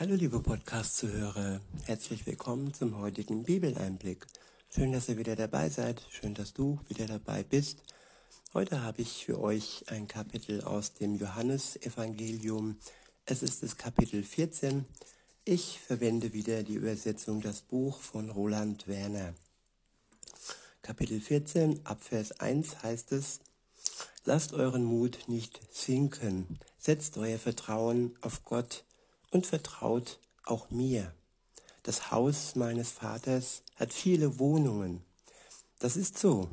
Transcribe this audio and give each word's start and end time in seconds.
Hallo 0.00 0.14
liebe 0.14 0.40
Podcast-Zuhörer, 0.40 1.60
herzlich 1.84 2.24
willkommen 2.24 2.72
zum 2.72 2.96
heutigen 2.96 3.42
Bibeleinblick. 3.42 4.26
Schön, 4.74 4.92
dass 4.92 5.10
ihr 5.10 5.18
wieder 5.18 5.36
dabei 5.36 5.68
seid, 5.68 6.00
schön, 6.08 6.32
dass 6.32 6.54
du 6.54 6.80
wieder 6.88 7.04
dabei 7.04 7.42
bist. 7.42 7.82
Heute 8.54 8.82
habe 8.82 9.02
ich 9.02 9.26
für 9.26 9.38
euch 9.38 9.84
ein 9.88 10.08
Kapitel 10.08 10.62
aus 10.62 10.94
dem 10.94 11.16
Johannesevangelium. 11.16 12.78
Es 13.26 13.42
ist 13.42 13.62
das 13.62 13.76
Kapitel 13.76 14.22
14. 14.22 14.86
Ich 15.44 15.80
verwende 15.80 16.32
wieder 16.32 16.62
die 16.62 16.76
Übersetzung 16.76 17.42
Das 17.42 17.60
Buch 17.60 18.00
von 18.00 18.30
Roland 18.30 18.88
Werner. 18.88 19.34
Kapitel 20.80 21.20
14, 21.20 21.84
Abvers 21.84 22.40
1 22.40 22.82
heißt 22.82 23.12
es, 23.12 23.40
Lasst 24.24 24.54
euren 24.54 24.84
Mut 24.84 25.18
nicht 25.26 25.60
sinken, 25.70 26.58
setzt 26.78 27.18
euer 27.18 27.38
Vertrauen 27.38 28.16
auf 28.22 28.46
Gott 28.46 28.84
und 29.30 29.46
vertraut 29.46 30.18
auch 30.44 30.70
mir. 30.70 31.14
Das 31.82 32.10
Haus 32.10 32.56
meines 32.56 32.90
Vaters 32.90 33.62
hat 33.76 33.92
viele 33.92 34.38
Wohnungen. 34.38 35.02
Das 35.78 35.96
ist 35.96 36.18
so, 36.18 36.48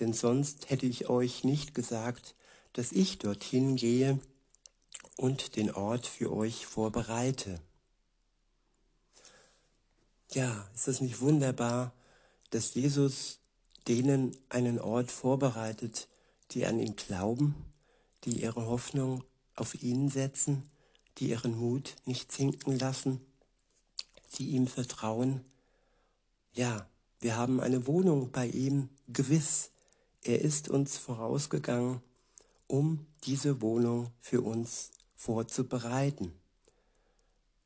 denn 0.00 0.12
sonst 0.12 0.68
hätte 0.68 0.86
ich 0.86 1.08
euch 1.08 1.44
nicht 1.44 1.74
gesagt, 1.74 2.34
dass 2.74 2.92
ich 2.92 3.18
dorthin 3.18 3.76
gehe 3.76 4.18
und 5.16 5.56
den 5.56 5.72
Ort 5.72 6.06
für 6.06 6.32
euch 6.32 6.66
vorbereite. 6.66 7.60
Ja, 10.32 10.68
ist 10.74 10.88
das 10.88 11.00
nicht 11.00 11.20
wunderbar, 11.20 11.92
dass 12.50 12.74
Jesus 12.74 13.38
denen 13.86 14.36
einen 14.48 14.80
Ort 14.80 15.12
vorbereitet, 15.12 16.08
die 16.50 16.66
an 16.66 16.80
ihn 16.80 16.96
glauben, 16.96 17.54
die 18.24 18.42
ihre 18.42 18.66
Hoffnung 18.66 19.22
auf 19.54 19.80
ihn 19.82 20.10
setzen 20.10 20.68
die 21.18 21.30
ihren 21.30 21.56
Mut 21.56 21.96
nicht 22.04 22.32
sinken 22.32 22.78
lassen, 22.78 23.20
die 24.36 24.50
ihm 24.50 24.66
vertrauen. 24.66 25.40
Ja, 26.52 26.88
wir 27.20 27.36
haben 27.36 27.60
eine 27.60 27.86
Wohnung 27.86 28.30
bei 28.30 28.46
ihm, 28.46 28.88
gewiss. 29.08 29.70
Er 30.22 30.40
ist 30.40 30.68
uns 30.68 30.98
vorausgegangen, 30.98 32.00
um 32.66 33.06
diese 33.24 33.60
Wohnung 33.60 34.10
für 34.20 34.42
uns 34.42 34.90
vorzubereiten. 35.16 36.32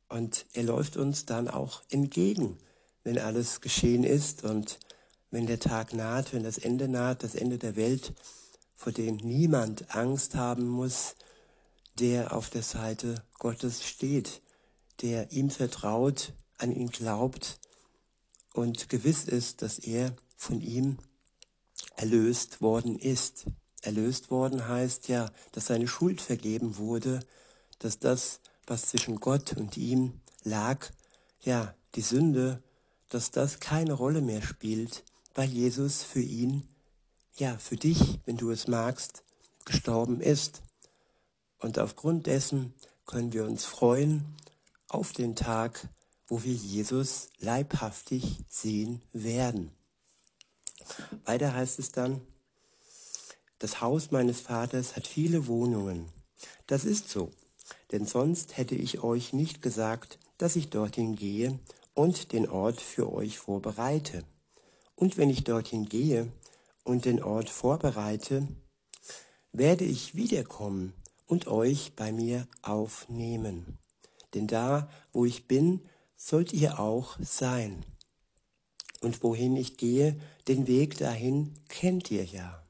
Und 0.09 0.47
er 0.53 0.65
läuft 0.65 0.97
uns 0.97 1.27
dann 1.27 1.49
auch 1.49 1.83
entgegen, 1.91 2.59
wenn 3.05 3.19
alles 3.19 3.61
geschehen 3.61 4.05
ist 4.05 4.45
und 4.45 4.79
wenn 5.31 5.47
der 5.47 5.61
Tag 5.61 5.93
naht, 5.93 6.33
wenn 6.33 6.43
das 6.43 6.59
Ende 6.59 6.89
naht, 6.89 7.23
das 7.23 7.35
Ende 7.35 7.59
der 7.59 7.77
Welt, 7.77 8.15
vor 8.75 8.93
dem 8.93 9.17
niemand 9.17 9.95
Angst 9.95 10.35
haben 10.35 10.67
muss, 10.67 11.15
der 11.99 12.33
auf 12.35 12.51
der 12.51 12.63
Seite 12.63 13.23
Gottes 13.39 13.87
steht, 13.87 14.43
der 15.03 15.33
ihm 15.33 15.51
vertraut, 15.51 16.33
an 16.59 16.73
ihn 16.73 16.91
glaubt 16.91 17.61
und 18.53 18.89
gewiss 18.89 19.25
ist, 19.25 19.63
dass 19.63 19.79
er 19.79 20.15
von 20.37 20.61
ihm 20.61 20.99
erlöst 21.97 22.61
worden 22.61 22.99
ist. 22.99 23.47
Erlöst 23.83 24.31
worden 24.31 24.67
heißt 24.67 25.09
ja, 25.09 25.31
dass 25.53 25.67
seine 25.67 25.87
Schuld 25.87 26.21
vergeben 26.21 26.79
wurde, 26.79 27.21
dass 27.79 27.99
das, 27.99 28.41
was 28.67 28.87
zwischen 28.87 29.17
Gott 29.21 29.53
und 29.57 29.77
ihm 29.77 30.21
lag, 30.43 30.91
ja, 31.41 31.75
die 31.95 32.01
Sünde, 32.01 32.63
dass 33.09 33.31
das 33.31 33.61
keine 33.61 33.93
Rolle 33.93 34.21
mehr 34.21 34.43
spielt, 34.43 35.05
weil 35.35 35.49
Jesus 35.49 36.03
für 36.03 36.21
ihn, 36.21 36.69
ja, 37.37 37.57
für 37.59 37.77
dich, 37.77 38.19
wenn 38.25 38.37
du 38.37 38.51
es 38.51 38.67
magst, 38.67 39.23
gestorben 39.65 40.21
ist. 40.21 40.63
Und 41.59 41.79
aufgrund 41.79 42.27
dessen 42.27 42.75
können 43.05 43.33
wir 43.33 43.45
uns 43.45 43.65
freuen 43.65 44.37
auf 44.89 45.13
den 45.13 45.35
Tag, 45.35 45.89
wo 46.29 46.43
wir 46.45 46.53
Jesus 46.53 47.31
leibhaftig 47.39 48.45
sehen 48.49 49.03
werden. 49.13 49.73
Weiter 51.25 51.55
heißt 51.55 51.79
es 51.79 51.91
dann, 51.91 52.21
das 53.59 53.81
Haus 53.81 54.11
meines 54.11 54.41
Vaters 54.41 54.95
hat 54.95 55.07
viele 55.07 55.47
Wohnungen. 55.47 56.07
Das 56.67 56.85
ist 56.85 57.09
so, 57.09 57.31
denn 57.91 58.07
sonst 58.07 58.57
hätte 58.57 58.77
ich 58.77 59.03
euch 59.03 59.33
nicht 59.33 59.63
gesagt, 59.63 60.19
dass 60.37 60.55
ich 60.55 60.71
dorthin 60.71 61.17
gehe 61.17 61.59
und 61.95 62.33
den 62.33 62.49
Ort 62.49 62.81
für 62.81 63.13
euch 63.13 63.39
vorbereite. 63.39 64.23
Und 64.95 65.17
wenn 65.17 65.31
ich 65.31 65.45
dorthin 65.45 65.89
gehe 65.89 66.31
und 66.85 67.05
den 67.05 67.23
Ort 67.23 67.51
vorbereite, 67.51 68.47
werde 69.53 69.85
ich 69.85 70.15
wiederkommen 70.15 70.93
und 71.29 71.47
euch 71.47 71.93
bei 71.95 72.11
mir 72.11 72.49
aufnehmen. 72.63 73.79
Denn 74.35 74.49
da, 74.49 74.91
wo 75.13 75.25
ich 75.25 75.47
bin, 75.47 75.83
sollt 76.17 76.53
ihr 76.53 76.81
auch 76.81 77.17
sein. 77.21 77.85
Und 79.01 79.23
wohin 79.23 79.55
ich 79.57 79.77
gehe, 79.77 80.19
den 80.49 80.67
Weg 80.67 80.99
dahin 80.99 81.55
kennt 81.69 82.11
ihr 82.11 82.25
ja. 82.25 82.65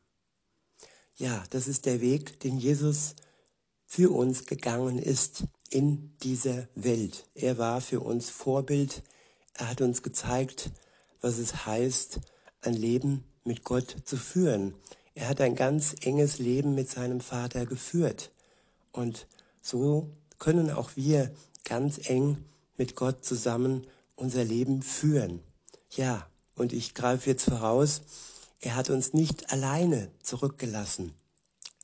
Ja, 1.16 1.42
das 1.50 1.66
ist 1.66 1.86
der 1.86 2.00
Weg, 2.00 2.41
den 2.41 2.58
Jesus 2.58 3.14
für 3.86 4.14
uns 4.14 4.44
gegangen 4.44 4.98
ist 4.98 5.44
in 5.70 6.14
dieser 6.22 6.69
Welt. 6.75 7.26
Er 7.34 7.58
war 7.58 7.80
für 7.80 8.00
uns 8.00 8.28
Vorbild. 8.28 9.02
Er 9.54 9.70
hat 9.70 9.80
uns 9.80 10.02
gezeigt, 10.02 10.70
was 11.20 11.38
es 11.38 11.66
heißt, 11.66 12.20
ein 12.60 12.75
Leben 12.75 13.25
mit 13.44 13.64
Gott 13.64 13.96
zu 14.04 14.16
führen. 14.16 14.75
Er 15.14 15.28
hat 15.28 15.40
ein 15.40 15.54
ganz 15.54 15.96
enges 16.02 16.38
Leben 16.38 16.75
mit 16.75 16.90
seinem 16.90 17.20
Vater 17.20 17.66
geführt. 17.66 18.30
Und 18.93 19.26
so 19.60 20.10
können 20.38 20.71
auch 20.71 20.91
wir 20.97 21.32
ganz 21.65 22.09
eng 22.09 22.44
mit 22.76 22.97
Gott 22.97 23.25
zusammen 23.25 23.87
unser 24.16 24.44
Leben 24.44 24.82
führen. 24.82 25.41
Ja, 25.91 26.26
und 26.54 26.72
ich 26.72 26.94
greife 26.94 27.31
jetzt 27.31 27.44
voraus, 27.44 28.03
er 28.60 28.75
hat 28.75 28.91
uns 28.91 29.12
nicht 29.12 29.53
alleine 29.53 30.10
zurückgelassen. 30.22 31.15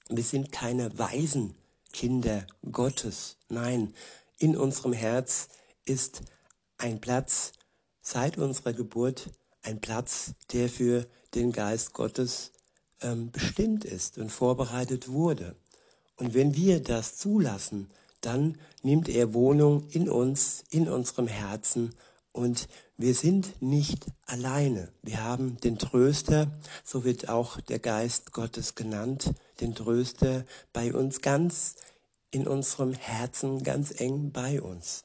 Wir 0.08 0.24
sind 0.24 0.52
keine 0.52 0.98
weisen 0.98 1.54
Kinder 1.92 2.46
Gottes. 2.70 3.36
Nein, 3.48 3.94
in 4.38 4.56
unserem 4.56 4.92
Herz 4.92 5.48
ist 5.84 6.22
ein 6.76 7.00
Platz 7.00 7.52
seit 8.02 8.36
unserer 8.36 8.72
Geburt, 8.72 9.30
ein 9.62 9.80
Platz, 9.80 10.32
der 10.52 10.68
für 10.68 11.06
den 11.34 11.52
Geist 11.52 11.92
Gottes 11.92 12.52
ähm, 13.00 13.30
bestimmt 13.30 13.84
ist 13.84 14.18
und 14.18 14.30
vorbereitet 14.30 15.08
wurde. 15.08 15.56
Und 16.16 16.34
wenn 16.34 16.54
wir 16.54 16.82
das 16.82 17.16
zulassen, 17.16 17.90
dann 18.20 18.58
nimmt 18.82 19.08
er 19.08 19.34
Wohnung 19.34 19.88
in 19.90 20.08
uns, 20.08 20.64
in 20.70 20.88
unserem 20.88 21.26
Herzen 21.26 21.94
und 22.32 22.68
wir 22.96 23.14
sind 23.14 23.60
nicht 23.62 24.06
alleine. 24.26 24.88
Wir 25.02 25.22
haben 25.22 25.60
den 25.60 25.78
Tröster, 25.78 26.50
so 26.84 27.04
wird 27.04 27.28
auch 27.28 27.60
der 27.60 27.78
Geist 27.78 28.32
Gottes 28.32 28.74
genannt, 28.74 29.32
den 29.60 29.74
Tröster 29.74 30.44
bei 30.72 30.92
uns 30.92 31.20
ganz 31.20 31.76
in 32.30 32.46
unserem 32.46 32.92
Herzen, 32.92 33.62
ganz 33.62 34.00
eng 34.00 34.30
bei 34.32 34.60
uns. 34.60 35.04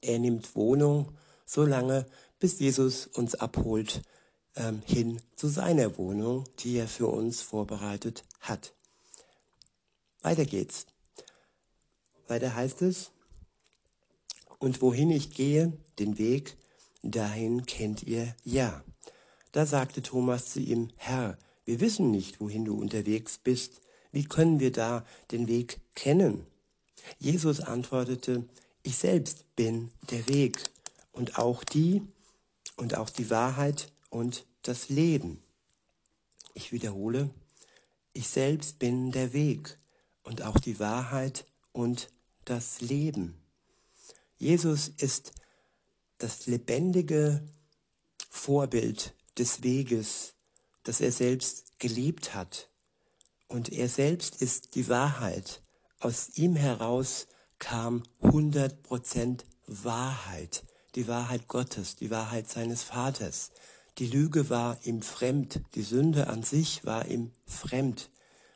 Er 0.00 0.18
nimmt 0.18 0.54
Wohnung 0.54 1.12
so 1.44 1.64
lange, 1.64 2.06
bis 2.38 2.58
Jesus 2.58 3.06
uns 3.06 3.34
abholt 3.34 4.02
ähm, 4.56 4.82
hin 4.86 5.20
zu 5.36 5.48
seiner 5.48 5.98
Wohnung, 5.98 6.44
die 6.60 6.76
er 6.76 6.88
für 6.88 7.08
uns 7.08 7.42
vorbereitet 7.42 8.24
hat. 8.40 8.72
Weiter 10.24 10.46
geht's. 10.46 10.86
Weiter 12.28 12.56
heißt 12.56 12.80
es, 12.80 13.10
und 14.58 14.80
wohin 14.80 15.10
ich 15.10 15.34
gehe, 15.34 15.74
den 15.98 16.16
Weg, 16.16 16.56
dahin 17.02 17.66
kennt 17.66 18.02
ihr 18.04 18.34
ja. 18.42 18.82
Da 19.52 19.66
sagte 19.66 20.00
Thomas 20.00 20.46
zu 20.46 20.60
ihm, 20.60 20.88
Herr, 20.96 21.36
wir 21.66 21.78
wissen 21.80 22.10
nicht, 22.10 22.40
wohin 22.40 22.64
du 22.64 22.74
unterwegs 22.74 23.36
bist. 23.36 23.82
Wie 24.12 24.24
können 24.24 24.60
wir 24.60 24.72
da 24.72 25.04
den 25.30 25.46
Weg 25.46 25.80
kennen? 25.94 26.46
Jesus 27.18 27.60
antwortete, 27.60 28.48
ich 28.82 28.96
selbst 28.96 29.54
bin 29.56 29.90
der 30.10 30.26
Weg 30.26 30.58
und 31.12 31.38
auch 31.38 31.64
die 31.64 32.00
und 32.76 32.96
auch 32.96 33.10
die 33.10 33.28
Wahrheit 33.28 33.92
und 34.08 34.46
das 34.62 34.88
Leben. 34.88 35.42
Ich 36.54 36.72
wiederhole, 36.72 37.28
ich 38.14 38.28
selbst 38.28 38.78
bin 38.78 39.12
der 39.12 39.34
Weg 39.34 39.76
und 40.24 40.42
auch 40.42 40.58
die 40.58 40.80
Wahrheit 40.80 41.46
und 41.72 42.08
das 42.44 42.80
Leben. 42.80 43.40
Jesus 44.38 44.88
ist 44.88 45.32
das 46.18 46.46
lebendige 46.46 47.46
Vorbild 48.28 49.14
des 49.38 49.62
Weges, 49.62 50.34
das 50.82 51.00
er 51.00 51.12
selbst 51.12 51.78
gelebt 51.78 52.34
hat. 52.34 52.68
Und 53.46 53.72
er 53.72 53.88
selbst 53.88 54.42
ist 54.42 54.74
die 54.74 54.88
Wahrheit. 54.88 55.62
Aus 56.00 56.30
ihm 56.36 56.56
heraus 56.56 57.26
kam 57.58 58.02
100% 58.22 59.44
Wahrheit, 59.66 60.64
die 60.94 61.08
Wahrheit 61.08 61.48
Gottes, 61.48 61.96
die 61.96 62.10
Wahrheit 62.10 62.48
seines 62.48 62.82
Vaters. 62.82 63.50
Die 63.98 64.06
Lüge 64.06 64.50
war 64.50 64.78
ihm 64.84 65.02
fremd, 65.02 65.62
die 65.74 65.82
Sünde 65.82 66.26
an 66.26 66.42
sich 66.42 66.84
war 66.84 67.06
ihm 67.06 67.32
fremd. 67.46 68.10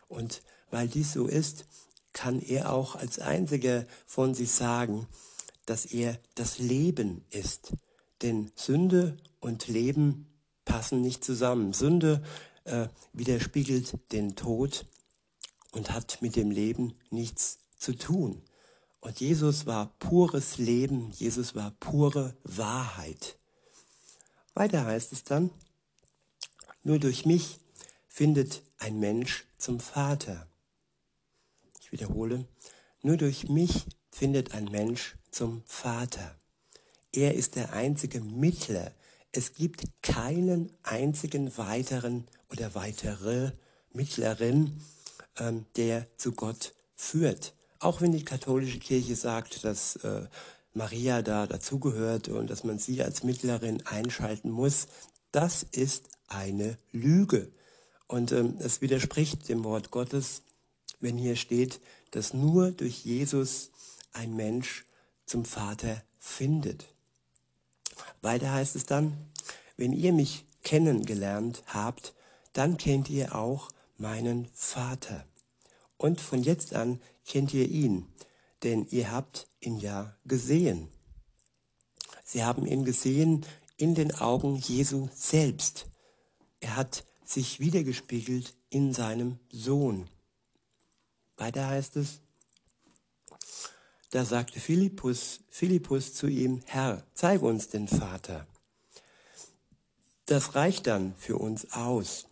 Und 0.09 0.43
weil 0.70 0.88
dies 0.88 1.12
so 1.12 1.26
ist, 1.26 1.65
kann 2.12 2.41
er 2.41 2.73
auch 2.73 2.97
als 2.97 3.19
einziger 3.19 3.87
von 4.06 4.35
sich 4.35 4.50
sagen, 4.50 5.06
dass 5.67 5.85
er 5.85 6.19
das 6.35 6.59
Leben 6.59 7.25
ist. 7.31 7.73
Denn 8.23 8.50
Sünde 8.56 9.17
und 9.41 9.69
Leben 9.69 10.26
passen 10.65 11.00
nicht 11.00 11.25
zusammen. 11.25 11.73
Sünde 11.73 12.23
äh, 12.65 12.88
widerspiegelt 13.12 13.99
den 14.12 14.35
Tod 14.35 14.87
und 15.73 15.91
hat 15.91 16.20
mit 16.23 16.37
dem 16.37 16.50
Leben 16.50 16.94
nichts 17.11 17.59
zu 17.76 17.94
tun. 17.97 18.43
Und 19.00 19.20
Jesus 19.20 19.67
war 19.67 19.94
pures 19.99 20.59
Leben, 20.59 21.12
Jesus 21.12 21.55
war 21.55 21.70
pure 21.79 22.37
Wahrheit. 22.43 23.38
Weiter 24.55 24.85
heißt 24.85 25.12
es 25.12 25.23
dann, 25.23 25.50
nur 26.82 26.99
durch 26.99 27.25
mich 27.25 27.61
findet 28.09 28.62
ein 28.79 28.99
Mensch 28.99 29.47
zum 29.56 29.79
Vater. 29.79 30.49
Wiederhole, 31.93 32.46
nur 33.02 33.17
durch 33.17 33.49
mich 33.49 33.85
findet 34.11 34.55
ein 34.55 34.64
Mensch 34.67 35.17
zum 35.31 35.62
Vater. 35.67 36.37
Er 37.12 37.35
ist 37.35 37.56
der 37.56 37.73
einzige 37.73 38.20
Mittler. 38.20 38.93
Es 39.32 39.55
gibt 39.55 39.85
keinen 40.02 40.70
einzigen 40.82 41.56
weiteren 41.56 42.26
oder 42.50 42.75
weitere 42.75 43.52
Mittlerin, 43.93 44.81
ähm, 45.38 45.67
der 45.76 46.06
zu 46.17 46.32
Gott 46.32 46.75
führt. 46.96 47.55
Auch 47.79 48.00
wenn 48.00 48.12
die 48.12 48.25
katholische 48.25 48.79
Kirche 48.79 49.17
sagt, 49.17 49.64
dass 49.64 49.96
äh, 49.96 50.26
Maria 50.75 51.23
da 51.23 51.46
dazugehört 51.46 52.29
und 52.29 52.50
dass 52.50 52.64
man 52.64 52.79
sie 52.79 53.02
als 53.02 53.23
Mittlerin 53.23 53.84
einschalten 53.87 54.50
muss, 54.50 54.88
das 55.32 55.62
ist 55.62 56.08
eine 56.26 56.79
Lüge. 56.93 57.50
Und 58.06 58.32
ähm, 58.32 58.56
es 58.58 58.81
widerspricht 58.81 59.49
dem 59.49 59.64
Wort 59.64 59.91
Gottes, 59.91 60.43
wenn 61.00 61.16
hier 61.16 61.36
steht, 61.36 61.80
dass 62.10 62.34
nur 62.34 62.72
durch 62.72 63.04
Jesus 63.04 63.70
ein 64.12 64.34
Mensch 64.34 64.84
zum 65.26 65.44
Vater 65.44 66.02
findet. 66.18 66.86
Weiter 68.22 68.52
heißt 68.52 68.76
es 68.76 68.86
dann, 68.86 69.16
wenn 69.76 69.92
ihr 69.92 70.12
mich 70.12 70.44
kennengelernt 70.62 71.62
habt, 71.66 72.14
dann 72.52 72.76
kennt 72.76 73.10
ihr 73.10 73.34
auch 73.34 73.70
meinen 73.96 74.48
Vater. 74.52 75.24
Und 75.96 76.20
von 76.20 76.42
jetzt 76.42 76.74
an 76.74 77.00
kennt 77.26 77.52
ihr 77.54 77.68
ihn, 77.68 78.06
denn 78.62 78.86
ihr 78.90 79.10
habt 79.12 79.46
ihn 79.60 79.78
ja 79.78 80.16
gesehen. 80.24 80.88
Sie 82.24 82.44
haben 82.44 82.66
ihn 82.66 82.84
gesehen 82.84 83.46
in 83.76 83.94
den 83.94 84.14
Augen 84.14 84.56
Jesu 84.56 85.08
selbst. 85.14 85.86
Er 86.60 86.76
hat 86.76 87.04
sich 87.24 87.60
wiedergespiegelt 87.60 88.54
in 88.70 88.92
seinem 88.92 89.38
Sohn. 89.50 90.08
Weiter 91.38 91.69
heißt 91.69 91.96
es, 91.96 92.20
da 94.11 94.25
sagte 94.25 94.58
Philippus, 94.58 95.40
Philippus 95.50 96.14
zu 96.14 96.26
ihm, 96.26 96.62
Herr, 96.67 97.05
zeige 97.14 97.46
uns 97.46 97.69
den 97.69 97.88
Vater. 97.88 98.46
Das 100.26 100.55
reicht 100.55 100.87
dann 100.87 101.14
für 101.17 101.37
uns 101.37 101.73
aus. 101.73 102.26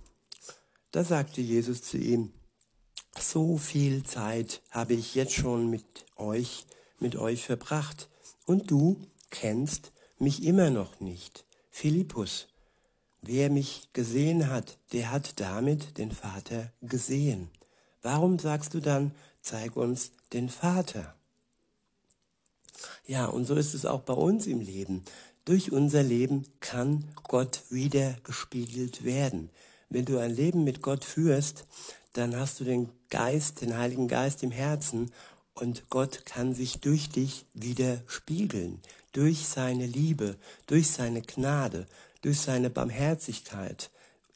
Da 0.91 1.05
sagte 1.05 1.41
Jesus 1.41 1.83
zu 1.83 1.99
ihm, 1.99 2.33
so 3.19 3.57
viel 3.59 4.03
Zeit 4.05 4.63
habe 4.71 4.95
ich 4.95 5.15
jetzt 5.15 5.35
schon 5.35 5.71
mit 5.71 5.85
euch, 6.17 6.67
mit 6.99 7.17
euch 7.17 7.45
verbracht, 7.45 8.09
und 8.45 8.71
du 8.71 9.01
kennst 9.31 9.93
mich 10.19 10.45
immer 10.45 10.71
noch 10.71 11.01
nicht. 11.01 11.45
Philippus, 11.71 12.49
wer 13.23 13.51
mich 13.51 13.91
gesehen 13.93 14.51
hat, 14.51 14.79
der 14.93 15.11
hat 15.11 15.41
damit 15.41 15.99
den 15.99 16.13
Vater 16.13 16.73
gesehen. 16.81 17.51
Warum 18.07 18.39
sagst 18.39 18.73
du 18.73 18.79
dann, 18.79 19.11
zeig 19.43 19.77
uns 19.77 20.13
den 20.33 20.49
Vater? 20.49 21.17
Ja, 23.05 23.27
und 23.27 23.47
so 23.47 23.57
ist 23.57 23.75
es 23.75 23.85
auch 23.85 24.03
bei 24.03 24.13
uns 24.13 24.47
im 24.47 24.61
Leben. 24.61 25.05
Durch 25.45 25.73
unser 25.73 26.05
Leben 26.05 26.47
kann 26.61 27.03
Gott 27.25 27.65
wieder 27.69 28.15
gespiegelt 28.23 29.03
werden. 29.03 29.51
Wenn 29.89 30.05
du 30.05 30.19
ein 30.19 30.31
Leben 30.31 30.63
mit 30.63 30.83
Gott 30.83 31.05
führst, 31.05 31.65
dann 32.13 32.37
hast 32.37 32.61
du 32.61 32.65
den 32.65 32.91
Geist, 33.11 33.61
den 33.61 33.77
Heiligen 33.77 34.07
Geist 34.07 34.45
im 34.45 34.53
Herzen 34.53 35.11
und 35.55 35.91
Gott 35.91 36.25
kann 36.27 36.55
sich 36.55 36.79
durch 36.79 37.09
dich 37.09 37.45
wieder 37.55 38.05
spiegeln, 38.07 38.81
durch 39.15 39.49
seine 39.49 39.87
Liebe, 39.87 40.37
durch 40.69 40.93
seine 40.93 41.23
Gnade, 41.23 41.89
durch 42.23 42.41
seine 42.41 42.71
Barmherzigkeit. 42.71 43.91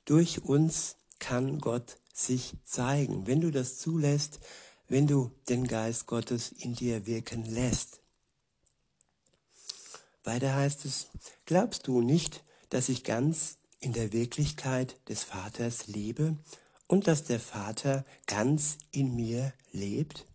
Durch 0.06 0.42
uns 0.42 0.96
kann 1.20 1.60
Gott 1.60 1.99
sich 2.12 2.54
zeigen, 2.64 3.26
wenn 3.26 3.40
du 3.40 3.50
das 3.50 3.78
zulässt, 3.78 4.40
wenn 4.88 5.06
du 5.06 5.30
den 5.48 5.66
Geist 5.66 6.06
Gottes 6.06 6.52
in 6.52 6.74
dir 6.74 7.06
wirken 7.06 7.44
lässt. 7.44 8.00
Weiter 10.24 10.54
heißt 10.54 10.84
es, 10.84 11.08
glaubst 11.46 11.86
du 11.86 12.00
nicht, 12.00 12.42
dass 12.68 12.88
ich 12.88 13.04
ganz 13.04 13.56
in 13.78 13.92
der 13.92 14.12
Wirklichkeit 14.12 14.96
des 15.08 15.22
Vaters 15.24 15.86
lebe 15.86 16.36
und 16.86 17.06
dass 17.06 17.24
der 17.24 17.40
Vater 17.40 18.04
ganz 18.26 18.78
in 18.90 19.14
mir 19.14 19.52
lebt? 19.72 20.26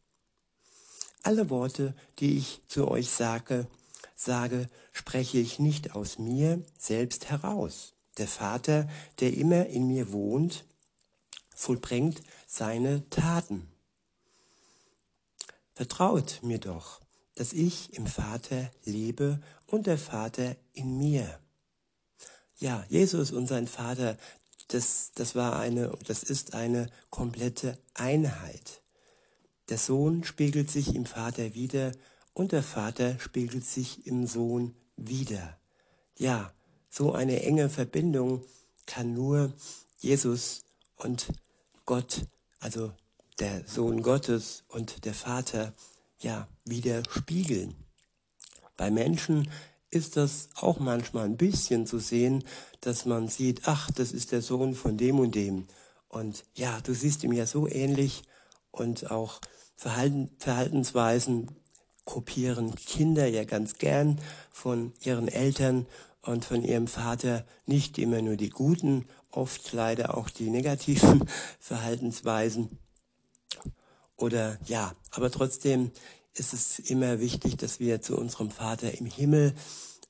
Alle 1.22 1.50
Worte, 1.50 1.96
die 2.20 2.38
ich 2.38 2.62
zu 2.68 2.88
euch 2.88 3.10
sage, 3.10 3.68
sage, 4.16 4.68
spreche 4.94 5.38
ich 5.38 5.60
nicht 5.60 5.96
aus 5.96 6.18
mir 6.18 6.64
selbst 6.78 7.30
heraus. 7.30 7.94
Der 8.18 8.28
Vater, 8.28 8.88
der 9.20 9.34
immer 9.34 9.66
in 9.68 9.88
mir 9.88 10.12
wohnt, 10.12 10.66
vollbringt 11.56 12.22
seine 12.46 13.10
Taten. 13.10 13.68
Vertraut 15.74 16.40
mir 16.44 16.60
doch, 16.60 17.02
dass 17.36 17.52
ich 17.52 17.94
im 17.94 18.06
Vater 18.06 18.72
lebe 18.84 19.42
und 19.66 19.88
der 19.88 19.98
Vater 19.98 20.56
in 20.74 20.98
mir. 20.98 21.40
Ja, 22.58 22.86
Jesus 22.90 23.32
und 23.32 23.48
sein 23.48 23.68
Vater, 23.68 24.18
das, 24.68 25.12
das 25.16 25.36
war 25.36 25.60
eine, 25.60 25.98
das 26.06 26.24
ist 26.24 26.54
eine 26.54 26.90
komplette 27.10 27.78
Einheit. 27.94 28.82
Der 29.70 29.78
Sohn 29.78 30.24
spiegelt 30.24 30.70
sich 30.70 30.96
im 30.96 31.06
Vater 31.06 31.56
wieder 31.56 31.92
und 32.34 32.52
der 32.52 32.64
Vater 32.64 33.20
spiegelt 33.20 33.66
sich 33.66 34.06
im 34.06 34.28
Sohn 34.28 34.76
wieder. 34.96 35.58
Ja, 36.18 36.54
so 36.90 37.12
eine 37.12 37.42
enge 37.44 37.70
Verbindung 37.70 38.46
kann 38.86 39.14
nur 39.14 39.52
Jesus 40.00 40.64
und 40.96 41.28
Gott, 41.86 42.26
also 42.60 42.92
der 43.40 43.64
Sohn 43.68 44.02
Gottes 44.02 44.64
und 44.70 45.06
der 45.06 45.14
Vater 45.14 45.74
ja, 46.20 46.48
widerspiegeln. 46.66 47.76
Bei 48.76 48.90
Menschen 48.90 49.50
ist 49.92 50.18
das 50.18 50.50
auch 50.56 50.80
manchmal 50.80 51.26
ein 51.26 51.38
bisschen 51.38 51.86
zu 51.86 52.00
sehen, 52.00 52.44
dass 52.82 53.06
man 53.06 53.28
sieht, 53.28 53.62
ach, 53.66 53.92
das 53.92 54.12
ist 54.12 54.32
der 54.32 54.42
Sohn 54.42 54.74
von 54.74 54.98
dem 54.98 55.20
und 55.20 55.36
dem. 55.36 55.68
Und 56.08 56.44
ja, 56.56 56.82
du 56.82 56.94
siehst 56.94 57.24
ihm 57.24 57.34
ja 57.34 57.46
so 57.46 57.68
ähnlich 57.68 58.24
und 58.72 59.12
auch 59.12 59.40
Verhalten, 59.76 60.32
Verhaltensweisen 60.40 61.52
kopieren 62.04 62.74
Kinder 62.76 63.28
ja 63.28 63.44
ganz 63.44 63.78
gern 63.78 64.20
von 64.52 64.94
ihren 65.02 65.28
Eltern 65.28 65.86
und 66.22 66.46
von 66.46 66.64
ihrem 66.64 66.88
Vater 66.88 67.46
nicht 67.66 67.98
immer 67.98 68.22
nur 68.22 68.38
die 68.38 68.50
guten, 68.50 69.06
oft 69.36 69.74
leider 69.74 70.18
auch 70.18 70.30
die 70.30 70.50
negativen 70.50 71.28
Verhaltensweisen. 71.60 72.80
Oder 74.18 74.58
ja, 74.66 74.96
aber 75.12 75.32
trotzdem 75.32 75.92
ist 76.34 76.54
es 76.54 76.80
immer 76.80 77.20
wichtig, 77.20 77.58
dass 77.58 77.80
wir 77.80 78.02
zu 78.02 78.18
unserem 78.18 78.52
Vater 78.52 78.98
im 78.98 79.06
Himmel 79.06 79.54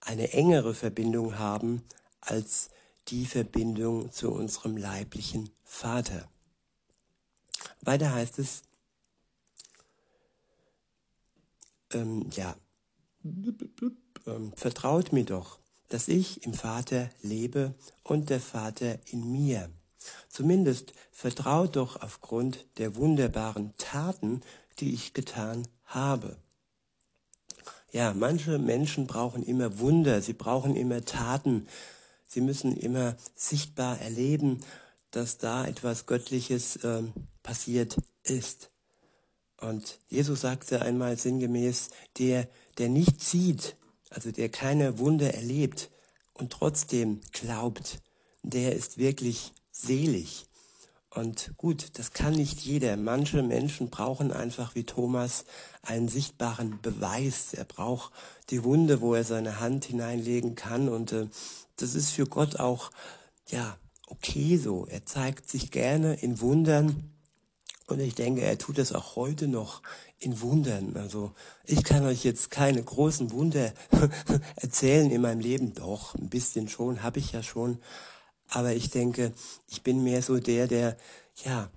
eine 0.02 0.34
engere 0.34 0.74
Verbindung 0.74 1.40
haben 1.40 1.84
als 2.22 2.70
die 3.08 3.26
Verbindung 3.26 4.12
zu 4.12 4.32
unserem 4.32 4.78
leiblichen 4.78 5.50
Vater. 5.64 6.28
Weiter 7.82 8.14
heißt 8.14 8.40
es, 8.40 8.64
ähm, 11.94 12.30
ja, 12.32 12.56
ähm, 13.24 14.54
vertraut 14.56 15.14
mir 15.14 15.26
doch, 15.26 15.60
dass 15.96 16.10
ich 16.10 16.46
im 16.46 16.54
Vater 16.54 17.10
lebe 17.22 17.74
und 18.04 18.30
der 18.30 18.42
Vater 18.42 19.00
in 19.12 19.32
mir. 19.32 19.70
Zumindest 20.28 20.92
vertraut 21.14 21.78
doch 21.78 22.02
aufgrund 22.02 22.66
der 22.80 22.98
wunderbaren 22.98 23.74
Taten, 23.78 24.42
die 24.80 24.94
ich 24.94 25.14
getan 25.14 25.66
habe. 25.86 26.36
Ja, 27.94 28.14
manche 28.14 28.60
Menschen 28.60 29.08
brauchen 29.08 29.42
immer 29.42 29.80
Wunder, 29.80 30.22
sie 30.22 30.34
brauchen 30.34 30.76
immer 30.76 31.06
Taten, 31.06 31.66
sie 32.28 32.42
müssen 32.42 32.76
immer 32.76 33.16
sichtbar 33.34 34.02
erleben, 34.02 34.66
dass 35.12 35.38
da 35.38 35.66
etwas 35.66 36.08
Göttliches 36.08 36.76
äh, 36.84 37.04
passiert 37.42 37.96
ist. 38.24 38.70
Und 39.62 39.98
Jesus 40.10 40.42
sagte 40.42 40.82
einmal 40.82 41.16
sinngemäß, 41.16 41.92
der, 42.18 42.50
der 42.80 42.90
nicht 42.90 43.22
sieht, 43.22 43.78
also 44.16 44.32
der 44.32 44.50
keine 44.50 44.98
Wunder 44.98 45.34
erlebt 45.34 45.90
und 46.34 46.52
trotzdem 46.52 47.20
glaubt, 47.34 48.00
der 48.44 48.76
ist 48.76 48.98
wirklich 48.98 49.52
selig. 49.72 50.46
Und 51.10 51.52
gut, 51.58 51.98
das 51.98 52.12
kann 52.12 52.34
nicht 52.34 52.60
jeder. 52.62 52.98
Manche 52.98 53.42
Menschen 53.42 53.90
brauchen 53.90 54.32
einfach 54.32 54.76
wie 54.76 54.84
Thomas 54.84 55.46
einen 55.82 56.08
sichtbaren 56.08 56.80
Beweis. 56.82 57.54
Er 57.54 57.64
braucht 57.64 58.12
die 58.50 58.64
Wunde, 58.64 59.00
wo 59.00 59.14
er 59.14 59.24
seine 59.24 59.60
Hand 59.60 59.86
hineinlegen 59.86 60.56
kann. 60.56 60.90
Und 60.90 61.14
äh, 61.14 61.28
das 61.78 61.96
ist 61.96 62.12
für 62.12 62.26
Gott 62.26 62.58
auch, 62.58 62.92
ja, 63.48 63.78
okay 64.08 64.58
so. 64.58 64.88
Er 64.88 65.06
zeigt 65.06 65.50
sich 65.50 65.72
gerne 65.72 66.16
in 66.16 66.42
Wundern. 66.42 67.12
Und 67.88 68.00
ich 68.02 68.16
denke, 68.16 68.42
er 68.42 68.58
tut 68.58 68.78
es 68.78 68.92
auch 68.92 69.16
heute 69.16 69.48
noch 69.48 69.82
in 70.26 70.42
Wundern. 70.42 70.98
Also 70.98 71.32
ich 71.66 71.84
kann 71.84 72.06
euch 72.06 72.24
jetzt 72.24 72.52
keine 72.52 72.82
großen 72.82 73.32
Wunder 73.32 73.72
erzählen 74.56 75.10
in 75.12 75.22
meinem 75.22 75.40
Leben. 75.40 75.74
Doch, 75.74 76.16
ein 76.16 76.30
bisschen 76.30 76.68
schon, 76.68 77.04
habe 77.04 77.20
ich 77.20 77.32
ja 77.32 77.44
schon. 77.44 77.80
Aber 78.50 78.74
ich 78.74 78.90
denke, 78.90 79.32
ich 79.68 79.84
bin 79.84 80.04
mehr 80.04 80.22
so 80.22 80.40
der, 80.40 80.68
der, 80.68 80.98
ja, 81.44 81.70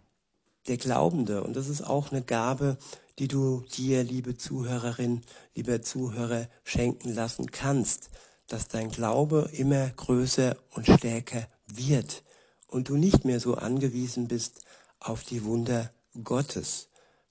der 0.67 0.79
Glaubende. 0.79 1.45
Und 1.45 1.55
das 1.57 1.69
ist 1.69 1.83
auch 1.83 2.11
eine 2.11 2.23
Gabe, 2.23 2.79
die 3.19 3.29
du 3.29 3.65
dir, 3.77 4.03
liebe 4.03 4.37
Zuhörerin, 4.37 5.23
lieber 5.55 5.83
Zuhörer, 5.83 6.49
schenken 6.65 7.13
lassen 7.13 7.51
kannst, 7.51 8.11
dass 8.47 8.69
dein 8.69 8.91
Glaube 8.91 9.51
immer 9.53 9.89
größer 9.91 10.57
und 10.75 10.87
stärker 10.87 11.47
wird 11.67 12.23
und 12.67 12.89
du 12.89 12.97
nicht 12.97 13.25
mehr 13.25 13.41
so 13.41 13.57
angewiesen 13.57 14.29
bist 14.29 14.63
auf 15.01 15.23
die 15.25 15.45
Wunder 15.45 15.91
Gottes, 16.25 16.88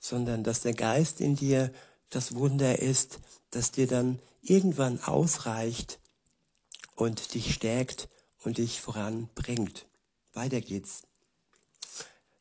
sondern 0.08 0.44
dass 0.44 0.62
der 0.62 0.74
Geist 0.74 1.20
in 1.20 1.36
dir 1.36 1.72
das 2.10 2.36
Wunder 2.36 2.80
ist, 2.80 3.20
das 3.52 3.72
dir 3.72 3.88
dann 3.88 4.20
irgendwann 4.42 5.04
ausreicht 5.04 6.00
und 6.96 7.34
dich 7.34 7.54
stärkt 7.54 8.08
und 8.44 8.58
dich 8.58 8.80
voranbringt. 8.80 9.86
Weiter 10.34 10.62
geht's. 10.62 11.04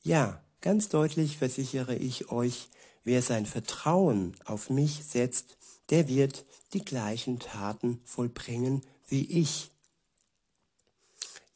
Ja, 0.03 0.41
ganz 0.61 0.89
deutlich 0.89 1.39
versichere 1.39 1.97
ich 1.97 2.31
euch, 2.31 2.69
wer 3.03 3.23
sein 3.23 3.47
Vertrauen 3.47 4.37
auf 4.45 4.71
mich 4.71 5.05
setzt, 5.05 5.57
der 5.91 6.09
wird 6.09 6.45
die 6.73 6.85
gleichen 6.85 7.41
Taten 7.41 8.01
vollbringen 8.05 8.83
wie 9.09 9.25
ich. 9.25 9.71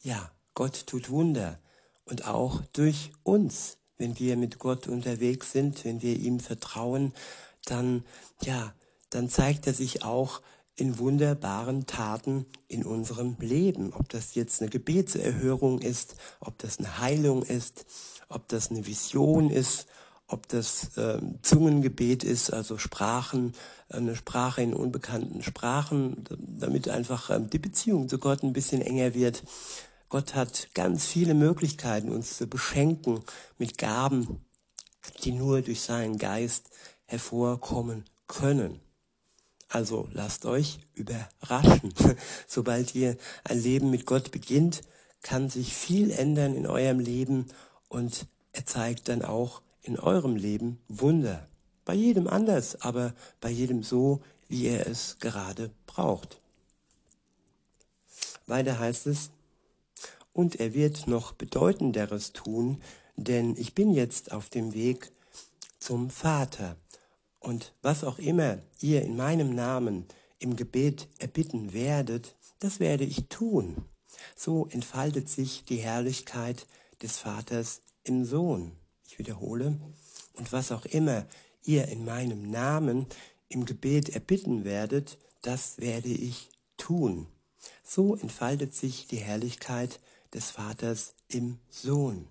Ja, 0.01 0.31
Gott 0.55 0.87
tut 0.87 1.09
Wunder 1.09 1.59
und 2.03 2.25
auch 2.25 2.61
durch 2.73 3.11
uns, 3.23 3.77
wenn 4.01 4.19
wir 4.19 4.35
mit 4.35 4.59
Gott 4.59 4.87
unterwegs 4.87 5.53
sind, 5.53 5.85
wenn 5.85 6.01
wir 6.01 6.17
ihm 6.17 6.41
vertrauen, 6.41 7.13
dann 7.65 8.03
ja, 8.41 8.73
dann 9.11 9.29
zeigt 9.29 9.67
er 9.67 9.73
sich 9.73 10.03
auch 10.03 10.41
in 10.75 10.97
wunderbaren 10.97 11.85
Taten 11.85 12.45
in 12.67 12.83
unserem 12.83 13.35
Leben. 13.39 13.93
Ob 13.93 14.09
das 14.09 14.35
jetzt 14.35 14.61
eine 14.61 14.69
Gebetserhörung 14.69 15.79
ist, 15.79 16.15
ob 16.39 16.57
das 16.57 16.79
eine 16.79 16.97
Heilung 16.97 17.43
ist, 17.43 17.85
ob 18.29 18.47
das 18.47 18.71
eine 18.71 18.87
Vision 18.87 19.49
ist, 19.49 19.85
ob 20.27 20.47
das 20.47 20.97
äh, 20.97 21.19
Zungengebet 21.41 22.23
ist, 22.23 22.51
also 22.51 22.77
Sprachen, 22.77 23.53
eine 23.89 24.15
Sprache 24.15 24.61
in 24.63 24.73
unbekannten 24.73 25.43
Sprachen, 25.43 26.23
damit 26.39 26.87
einfach 26.87 27.29
äh, 27.29 27.41
die 27.41 27.59
Beziehung 27.59 28.07
zu 28.07 28.17
Gott 28.17 28.41
ein 28.41 28.53
bisschen 28.53 28.81
enger 28.81 29.13
wird. 29.13 29.43
Gott 30.11 30.35
hat 30.35 30.67
ganz 30.73 31.05
viele 31.05 31.33
Möglichkeiten, 31.33 32.11
uns 32.11 32.35
zu 32.35 32.45
beschenken 32.45 33.23
mit 33.57 33.77
Gaben, 33.77 34.43
die 35.23 35.31
nur 35.31 35.61
durch 35.61 35.79
seinen 35.79 36.17
Geist 36.17 36.69
hervorkommen 37.05 38.03
können. 38.27 38.81
Also 39.69 40.09
lasst 40.11 40.45
euch 40.45 40.79
überraschen. 40.95 41.93
Sobald 42.45 42.93
ihr 42.93 43.15
ein 43.45 43.63
Leben 43.63 43.89
mit 43.89 44.05
Gott 44.05 44.31
beginnt, 44.31 44.81
kann 45.21 45.49
sich 45.49 45.73
viel 45.73 46.11
ändern 46.11 46.55
in 46.55 46.67
eurem 46.67 46.99
Leben 46.99 47.45
und 47.87 48.27
er 48.51 48.65
zeigt 48.65 49.07
dann 49.07 49.21
auch 49.21 49.61
in 49.81 49.97
eurem 49.97 50.35
Leben 50.35 50.81
Wunder. 50.89 51.47
Bei 51.85 51.93
jedem 51.93 52.27
anders, 52.27 52.81
aber 52.81 53.13
bei 53.39 53.49
jedem 53.49 53.81
so, 53.81 54.21
wie 54.49 54.67
er 54.67 54.87
es 54.87 55.19
gerade 55.21 55.71
braucht. 55.85 56.41
Weiter 58.45 58.77
heißt 58.77 59.07
es, 59.07 59.31
und 60.33 60.59
er 60.59 60.73
wird 60.73 61.07
noch 61.07 61.33
bedeutenderes 61.33 62.33
tun, 62.33 62.81
denn 63.15 63.55
ich 63.57 63.73
bin 63.75 63.91
jetzt 63.93 64.31
auf 64.31 64.49
dem 64.49 64.73
Weg 64.73 65.11
zum 65.79 66.09
Vater. 66.09 66.77
Und 67.39 67.73
was 67.81 68.03
auch 68.03 68.19
immer 68.19 68.59
ihr 68.79 69.01
in 69.01 69.15
meinem 69.15 69.53
Namen 69.53 70.05
im 70.39 70.55
Gebet 70.55 71.07
erbitten 71.19 71.73
werdet, 71.73 72.35
das 72.59 72.79
werde 72.79 73.03
ich 73.03 73.27
tun. 73.29 73.85
So 74.35 74.67
entfaltet 74.67 75.29
sich 75.29 75.63
die 75.65 75.77
Herrlichkeit 75.77 76.67
des 77.01 77.17
Vaters 77.17 77.81
im 78.03 78.25
Sohn. 78.25 78.71
Ich 79.05 79.19
wiederhole. 79.19 79.79
Und 80.33 80.51
was 80.51 80.71
auch 80.71 80.85
immer 80.85 81.25
ihr 81.63 81.87
in 81.87 82.05
meinem 82.05 82.49
Namen 82.49 83.07
im 83.49 83.65
Gebet 83.65 84.09
erbitten 84.09 84.63
werdet, 84.63 85.17
das 85.41 85.79
werde 85.79 86.09
ich 86.09 86.49
tun. 86.77 87.27
So 87.83 88.15
entfaltet 88.15 88.73
sich 88.73 89.07
die 89.07 89.17
Herrlichkeit 89.17 89.99
des 90.33 90.51
Vaters 90.51 91.13
im 91.27 91.59
Sohn. 91.69 92.27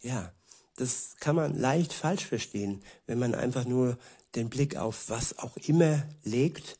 Ja, 0.00 0.32
das 0.76 1.16
kann 1.18 1.36
man 1.36 1.58
leicht 1.58 1.92
falsch 1.92 2.26
verstehen, 2.26 2.82
wenn 3.06 3.18
man 3.18 3.34
einfach 3.34 3.64
nur 3.64 3.98
den 4.34 4.48
Blick 4.48 4.76
auf 4.76 5.08
was 5.08 5.38
auch 5.38 5.56
immer 5.56 6.04
legt. 6.22 6.78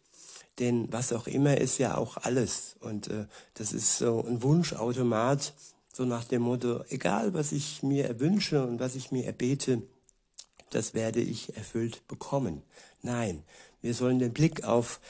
Denn 0.59 0.93
was 0.93 1.13
auch 1.13 1.27
immer 1.27 1.59
ist 1.59 1.79
ja 1.79 1.97
auch 1.97 2.17
alles. 2.17 2.77
Und 2.81 3.09
äh, 3.09 3.27
das 3.55 3.73
ist 3.73 3.99
so 3.99 4.25
ein 4.25 4.43
Wunschautomat, 4.43 5.55
so 5.93 6.05
nach 6.05 6.25
dem 6.25 6.43
Motto, 6.43 6.85
egal 6.91 7.35
was 7.35 7.53
ich 7.53 7.83
mir 7.83 8.07
erwünsche 8.07 8.65
und 8.65 8.81
was 8.81 8.95
ich 8.95 9.11
mir 9.11 9.25
erbete, 9.25 9.83
das 10.71 10.95
werde 10.95 11.21
ich 11.21 11.57
erfüllt 11.57 12.07
bekommen. 12.09 12.63
Nein, 13.03 13.43
wir 13.81 13.95
sollen 13.95 14.19
den 14.19 14.33
Blick 14.33 14.65
auf 14.65 15.01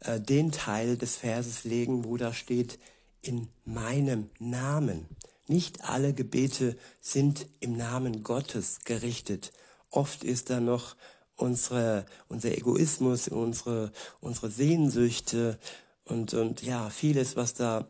äh, 0.00 0.20
den 0.20 0.52
Teil 0.52 0.96
des 0.96 1.16
Verses 1.16 1.64
legen, 1.64 2.04
wo 2.04 2.16
da 2.16 2.32
steht, 2.32 2.78
in 3.22 3.48
meinem 3.64 4.30
Namen. 4.38 5.06
Nicht 5.46 5.84
alle 5.84 6.12
Gebete 6.12 6.76
sind 7.00 7.46
im 7.60 7.76
Namen 7.76 8.22
Gottes 8.22 8.80
gerichtet. 8.84 9.52
Oft 9.90 10.24
ist 10.24 10.50
da 10.50 10.60
noch 10.60 10.96
unsere, 11.36 12.04
unser 12.28 12.56
Egoismus, 12.56 13.28
unsere, 13.28 13.92
unsere 14.20 14.50
Sehnsüchte 14.50 15.58
und, 16.04 16.34
und 16.34 16.62
ja, 16.62 16.90
vieles, 16.90 17.36
was 17.36 17.54
da 17.54 17.88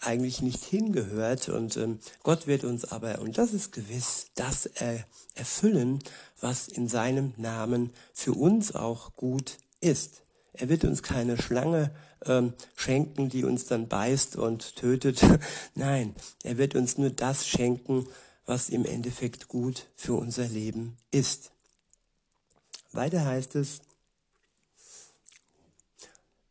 eigentlich 0.00 0.42
nicht 0.42 0.64
hingehört. 0.64 1.48
Und 1.48 1.76
ähm, 1.76 2.00
Gott 2.22 2.46
wird 2.46 2.64
uns 2.64 2.84
aber, 2.84 3.20
und 3.20 3.38
das 3.38 3.52
ist 3.52 3.72
gewiss, 3.72 4.26
das 4.34 4.66
er, 4.66 5.04
erfüllen, 5.34 6.00
was 6.40 6.68
in 6.68 6.88
seinem 6.88 7.34
Namen 7.36 7.92
für 8.12 8.32
uns 8.32 8.74
auch 8.74 9.14
gut 9.14 9.58
ist. 9.80 10.22
Er 10.54 10.68
wird 10.68 10.84
uns 10.84 11.02
keine 11.02 11.40
Schlange 11.40 11.90
ähm, 12.24 12.54
schenken, 12.76 13.28
die 13.28 13.44
uns 13.44 13.66
dann 13.66 13.88
beißt 13.88 14.36
und 14.36 14.76
tötet. 14.76 15.20
Nein, 15.74 16.14
er 16.42 16.58
wird 16.58 16.74
uns 16.74 16.98
nur 16.98 17.10
das 17.10 17.46
schenken, 17.46 18.06
was 18.46 18.68
im 18.68 18.84
Endeffekt 18.84 19.48
gut 19.48 19.86
für 19.96 20.14
unser 20.14 20.46
Leben 20.46 20.96
ist. 21.10 21.50
Weiter 22.92 23.24
heißt 23.24 23.56
es, 23.56 23.80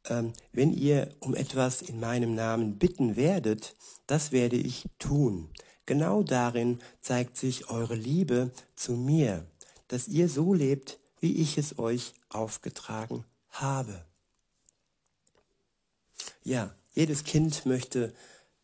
ähm, 0.07 0.33
wenn 0.51 0.73
ihr 0.73 1.09
um 1.19 1.35
etwas 1.35 1.81
in 1.81 1.99
meinem 1.99 2.35
Namen 2.35 2.77
bitten 2.77 3.15
werdet, 3.15 3.75
das 4.07 4.31
werde 4.31 4.57
ich 4.57 4.85
tun. 4.99 5.49
Genau 5.85 6.23
darin 6.23 6.79
zeigt 7.01 7.37
sich 7.37 7.69
eure 7.69 7.95
Liebe 7.95 8.51
zu 8.75 8.93
mir, 8.93 9.45
dass 9.87 10.07
ihr 10.07 10.29
so 10.29 10.53
lebt, 10.53 10.99
wie 11.19 11.37
ich 11.37 11.57
es 11.57 11.79
euch 11.79 12.13
aufgetragen 12.29 13.23
habe. 13.49 14.05
Ja, 16.45 16.75
jedes 16.93 17.23
Kind 17.23 17.65
möchte 17.65 18.13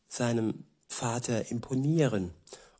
seinem 0.08 0.66
Vater 0.88 1.50
imponieren. 1.50 2.30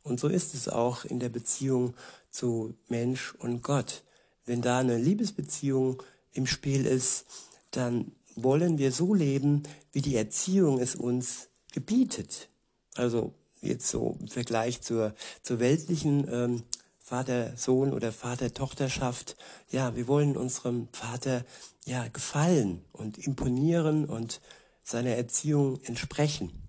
Und 0.04 0.20
so 0.20 0.28
ist 0.28 0.54
es 0.54 0.68
auch 0.68 1.04
in 1.04 1.18
der 1.18 1.28
Beziehung 1.28 1.94
zu 2.30 2.74
Mensch 2.88 3.34
und 3.34 3.62
Gott. 3.62 4.04
Wenn 4.46 4.62
da 4.62 4.78
eine 4.78 4.98
Liebesbeziehung 4.98 6.00
im 6.32 6.46
Spiel 6.46 6.86
ist, 6.86 7.26
dann 7.72 8.12
wollen 8.36 8.78
wir 8.78 8.92
so 8.92 9.12
leben, 9.12 9.64
wie 9.90 10.02
die 10.02 10.14
Erziehung 10.14 10.78
es 10.78 10.94
uns 10.94 11.48
gebietet. 11.72 12.48
Also 12.94 13.34
jetzt 13.60 13.88
so 13.88 14.16
im 14.20 14.28
Vergleich 14.28 14.82
zur, 14.82 15.16
zur 15.42 15.58
weltlichen 15.58 16.28
ähm, 16.30 16.62
Vater-Sohn- 17.00 17.92
oder 17.92 18.12
Vater-Tochterschaft. 18.12 19.36
Ja, 19.68 19.96
wir 19.96 20.06
wollen 20.06 20.36
unserem 20.36 20.86
Vater 20.92 21.44
ja 21.86 22.06
gefallen 22.06 22.84
und 22.92 23.18
imponieren 23.18 24.04
und 24.04 24.40
seiner 24.82 25.10
Erziehung 25.10 25.80
entsprechen. 25.84 26.68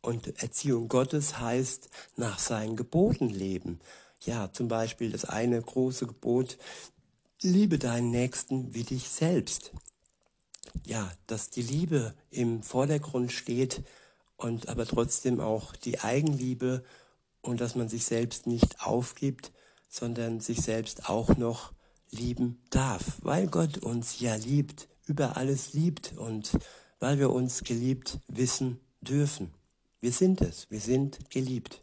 Und 0.00 0.42
Erziehung 0.42 0.88
Gottes 0.88 1.38
heißt 1.38 1.88
nach 2.16 2.38
seinen 2.38 2.76
Geboten 2.76 3.30
leben. 3.30 3.78
Ja, 4.20 4.52
zum 4.52 4.68
Beispiel 4.68 5.10
das 5.10 5.24
eine 5.24 5.60
große 5.60 6.06
Gebot, 6.06 6.58
liebe 7.42 7.78
deinen 7.78 8.10
Nächsten 8.10 8.74
wie 8.74 8.84
dich 8.84 9.08
selbst. 9.08 9.72
Ja, 10.84 11.12
dass 11.26 11.50
die 11.50 11.62
Liebe 11.62 12.14
im 12.30 12.62
Vordergrund 12.62 13.32
steht 13.32 13.82
und 14.36 14.68
aber 14.68 14.86
trotzdem 14.86 15.40
auch 15.40 15.76
die 15.76 16.00
Eigenliebe 16.00 16.84
und 17.42 17.60
dass 17.60 17.74
man 17.74 17.88
sich 17.88 18.04
selbst 18.04 18.46
nicht 18.46 18.80
aufgibt, 18.80 19.52
sondern 19.88 20.40
sich 20.40 20.62
selbst 20.62 21.08
auch 21.08 21.36
noch 21.36 21.72
lieben 22.10 22.62
darf, 22.70 23.18
weil 23.22 23.46
Gott 23.46 23.78
uns 23.78 24.20
ja 24.20 24.34
liebt, 24.34 24.88
über 25.06 25.36
alles 25.36 25.72
liebt 25.72 26.14
und 26.16 26.52
weil 27.00 27.18
wir 27.18 27.30
uns 27.30 27.64
geliebt 27.64 28.18
wissen 28.28 28.80
dürfen. 29.00 29.52
Wir 30.00 30.12
sind 30.12 30.40
es, 30.40 30.70
wir 30.70 30.80
sind 30.80 31.30
geliebt. 31.30 31.82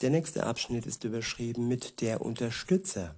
Der 0.00 0.10
nächste 0.10 0.44
Abschnitt 0.44 0.86
ist 0.86 1.04
überschrieben 1.04 1.68
mit 1.68 2.00
der 2.00 2.20
Unterstützer. 2.20 3.14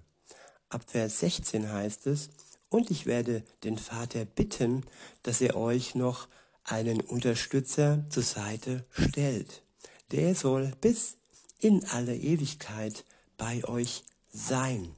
Ab 0.68 0.84
Vers 0.86 1.20
16 1.20 1.72
heißt 1.72 2.06
es, 2.06 2.28
und 2.68 2.90
ich 2.90 3.06
werde 3.06 3.44
den 3.62 3.78
Vater 3.78 4.24
bitten, 4.24 4.84
dass 5.22 5.40
er 5.40 5.56
euch 5.56 5.94
noch 5.94 6.28
einen 6.64 7.00
Unterstützer 7.00 8.04
zur 8.10 8.22
Seite 8.22 8.84
stellt. 8.90 9.62
Der 10.10 10.34
soll 10.34 10.72
bis 10.80 11.16
in 11.60 11.84
alle 11.86 12.16
Ewigkeit 12.16 13.04
bei 13.36 13.64
euch 13.64 14.02
sein. 14.32 14.94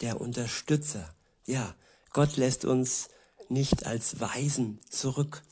Der 0.00 0.20
Unterstützer. 0.20 1.14
Ja, 1.46 1.74
Gott 2.12 2.36
lässt 2.36 2.64
uns 2.64 3.08
nicht 3.48 3.86
als 3.86 4.20
Weisen 4.20 4.80
zurück. 4.88 5.42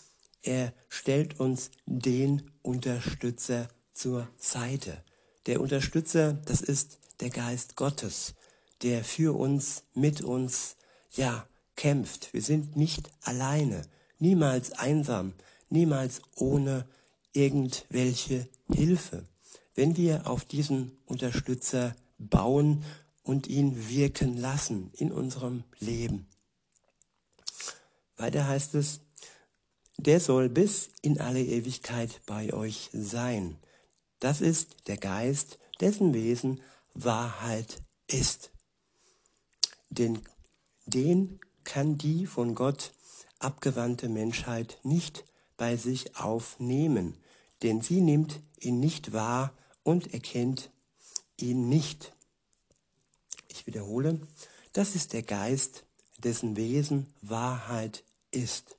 Er 0.43 0.73
stellt 0.89 1.39
uns 1.39 1.71
den 1.87 2.51
Unterstützer 2.63 3.69
zur 3.93 4.29
Seite. 4.39 5.05
Der 5.47 5.61
Unterstützer, 5.61 6.33
das 6.33 6.61
ist 6.61 6.99
der 7.21 7.31
Geist 7.31 7.77
Gottes, 7.77 8.35
der 8.83 9.05
für 9.05 9.37
uns, 9.39 9.85
mit 9.95 10.21
uns, 10.21 10.77
ja, 11.13 11.47
kämpft. 11.77 12.33
Wir 12.33 12.43
sind 12.43 12.77
nicht 12.77 13.11
alleine, 13.23 13.83
niemals 14.19 14.73
einsam, 14.73 15.33
niemals 15.71 16.23
ohne 16.35 16.87
irgendwelche 17.33 18.49
Hilfe. 18.73 19.25
Wenn 19.75 19.97
wir 19.97 20.27
auf 20.27 20.45
diesen 20.45 20.99
Unterstützer 21.07 21.95
bauen 22.19 22.85
und 23.23 23.47
ihn 23.47 23.89
wirken 23.89 24.37
lassen 24.37 24.91
in 24.95 25.13
unserem 25.13 25.63
Leben. 25.79 26.27
Weiter 28.19 28.47
heißt 28.47 28.75
es, 28.75 29.01
der 29.97 30.21
soll 30.21 30.49
bis 30.49 30.91
in 31.03 31.21
alle 31.21 31.43
Ewigkeit 31.43 32.21
bei 32.27 32.53
euch 32.53 32.91
sein. 32.93 33.59
Das 34.21 34.41
ist 34.41 34.89
der 34.89 34.97
Geist, 34.97 35.59
dessen 35.81 36.15
Wesen 36.15 36.61
Wahrheit 36.95 37.81
ist. 38.09 38.51
Den, 39.91 40.21
den 40.87 41.41
kann 41.65 41.97
die 41.97 42.27
von 42.27 42.55
Gott 42.55 42.93
abgewandte 43.39 44.09
Menschheit 44.09 44.79
nicht 44.83 45.25
bei 45.57 45.77
sich 45.77 46.17
aufnehmen, 46.17 47.17
denn 47.63 47.81
sie 47.81 48.01
nimmt 48.01 48.41
ihn 48.61 48.81
nicht 48.81 49.13
wahr 49.13 49.53
und 49.85 50.13
erkennt 50.13 50.71
ihn 51.37 51.69
nicht. 51.69 52.13
Ich 53.49 53.67
wiederhole, 53.67 54.21
das 54.73 54.95
ist 54.95 55.13
der 55.13 55.23
Geist, 55.23 55.85
dessen 56.19 56.57
Wesen 56.57 57.13
Wahrheit 57.23 58.05
ist. 58.39 58.77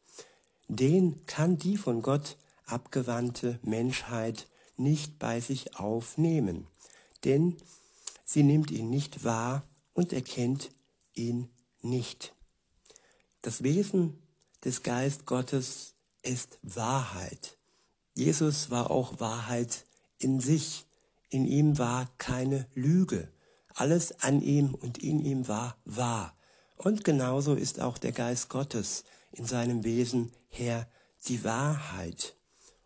Den 0.68 1.26
kann 1.26 1.58
die 1.58 1.78
von 1.78 2.02
Gott 2.02 2.38
abgewandte 2.66 3.60
Menschheit 3.64 4.48
nicht 4.78 5.20
bei 5.20 5.42
sich 5.42 5.76
aufnehmen, 5.78 6.68
denn 7.24 7.58
sie 8.24 8.44
nimmt 8.44 8.72
ihn 8.72 8.90
nicht 8.90 9.24
wahr 9.24 9.64
und 9.94 10.14
erkennt 10.14 10.72
ihn 11.14 11.50
nicht. 11.82 12.34
Das 13.42 13.64
Wesen 13.64 14.22
des 14.64 14.84
Geist 14.84 15.26
Gottes 15.26 15.94
ist 16.22 16.60
Wahrheit. 16.62 17.58
Jesus 18.14 18.70
war 18.70 18.92
auch 18.92 19.20
Wahrheit 19.20 19.86
in 20.18 20.40
sich. 20.40 20.86
In 21.30 21.46
ihm 21.46 21.78
war 21.78 22.10
keine 22.18 22.68
Lüge. 22.74 23.32
Alles 23.74 24.20
an 24.22 24.42
ihm 24.42 24.74
und 24.74 24.98
in 24.98 25.20
ihm 25.20 25.48
war 25.48 25.78
wahr. 25.86 26.36
Und 26.76 27.04
genauso 27.04 27.56
ist 27.56 27.80
auch 27.80 27.98
der 27.98 28.12
Geist 28.12 28.50
Gottes 28.50 29.04
in 29.32 29.46
seinem 29.46 29.84
Wesen 29.84 30.32
her 30.50 30.88
die 31.28 31.44
Wahrheit. 31.44 32.36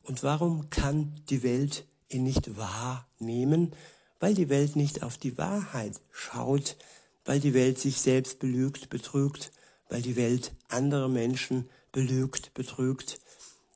Und 0.04 0.24
warum 0.24 0.70
kann 0.70 1.14
die 1.30 1.44
Welt 1.44 1.86
ihn 2.10 2.24
nicht 2.24 2.58
wahrnehmen? 2.58 3.74
Weil 4.20 4.34
die 4.34 4.50
Welt 4.50 4.76
nicht 4.76 5.04
auf 5.04 5.18
die 5.18 5.38
Wahrheit 5.38 6.00
schaut, 6.12 6.78
weil 7.26 7.40
die 7.40 7.54
Welt 7.54 7.80
sich 7.80 8.00
selbst 8.00 8.40
belügt, 8.40 8.90
betrügt, 8.90 9.52
weil 9.90 10.02
die 10.02 10.16
Welt 10.16 10.52
andere 10.68 11.10
Menschen 11.10 11.70
belügt, 11.92 12.54
betrügt, 12.54 13.20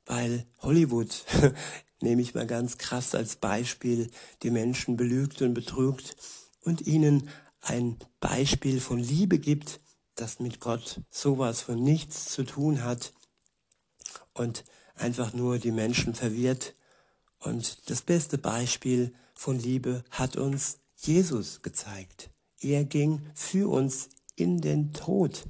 weil 0.05 0.45
Hollywood, 0.59 1.25
nehme 2.01 2.21
ich 2.21 2.35
mal 2.35 2.47
ganz 2.47 2.77
krass 2.77 3.15
als 3.15 3.37
Beispiel, 3.37 4.09
die 4.43 4.51
Menschen 4.51 4.97
belügt 4.97 5.41
und 5.41 5.53
betrügt 5.53 6.15
und 6.61 6.85
ihnen 6.85 7.29
ein 7.61 7.97
Beispiel 8.19 8.79
von 8.79 8.99
Liebe 8.99 9.39
gibt, 9.39 9.79
das 10.17 10.39
mit 10.39 10.59
Gott 10.59 11.01
sowas 11.09 11.61
von 11.61 11.81
nichts 11.81 12.25
zu 12.25 12.43
tun 12.43 12.83
hat 12.83 13.13
und 14.33 14.65
einfach 14.95 15.33
nur 15.33 15.59
die 15.59 15.71
Menschen 15.71 16.15
verwirrt. 16.15 16.73
Und 17.39 17.89
das 17.89 18.01
beste 18.01 18.37
Beispiel 18.37 19.13
von 19.33 19.59
Liebe 19.59 20.03
hat 20.09 20.35
uns 20.35 20.79
Jesus 20.97 21.61
gezeigt. 21.61 22.31
Er 22.59 22.83
ging 22.83 23.21
für 23.35 23.69
uns 23.69 24.09
in 24.35 24.61
den 24.61 24.93
Tod. 24.93 25.45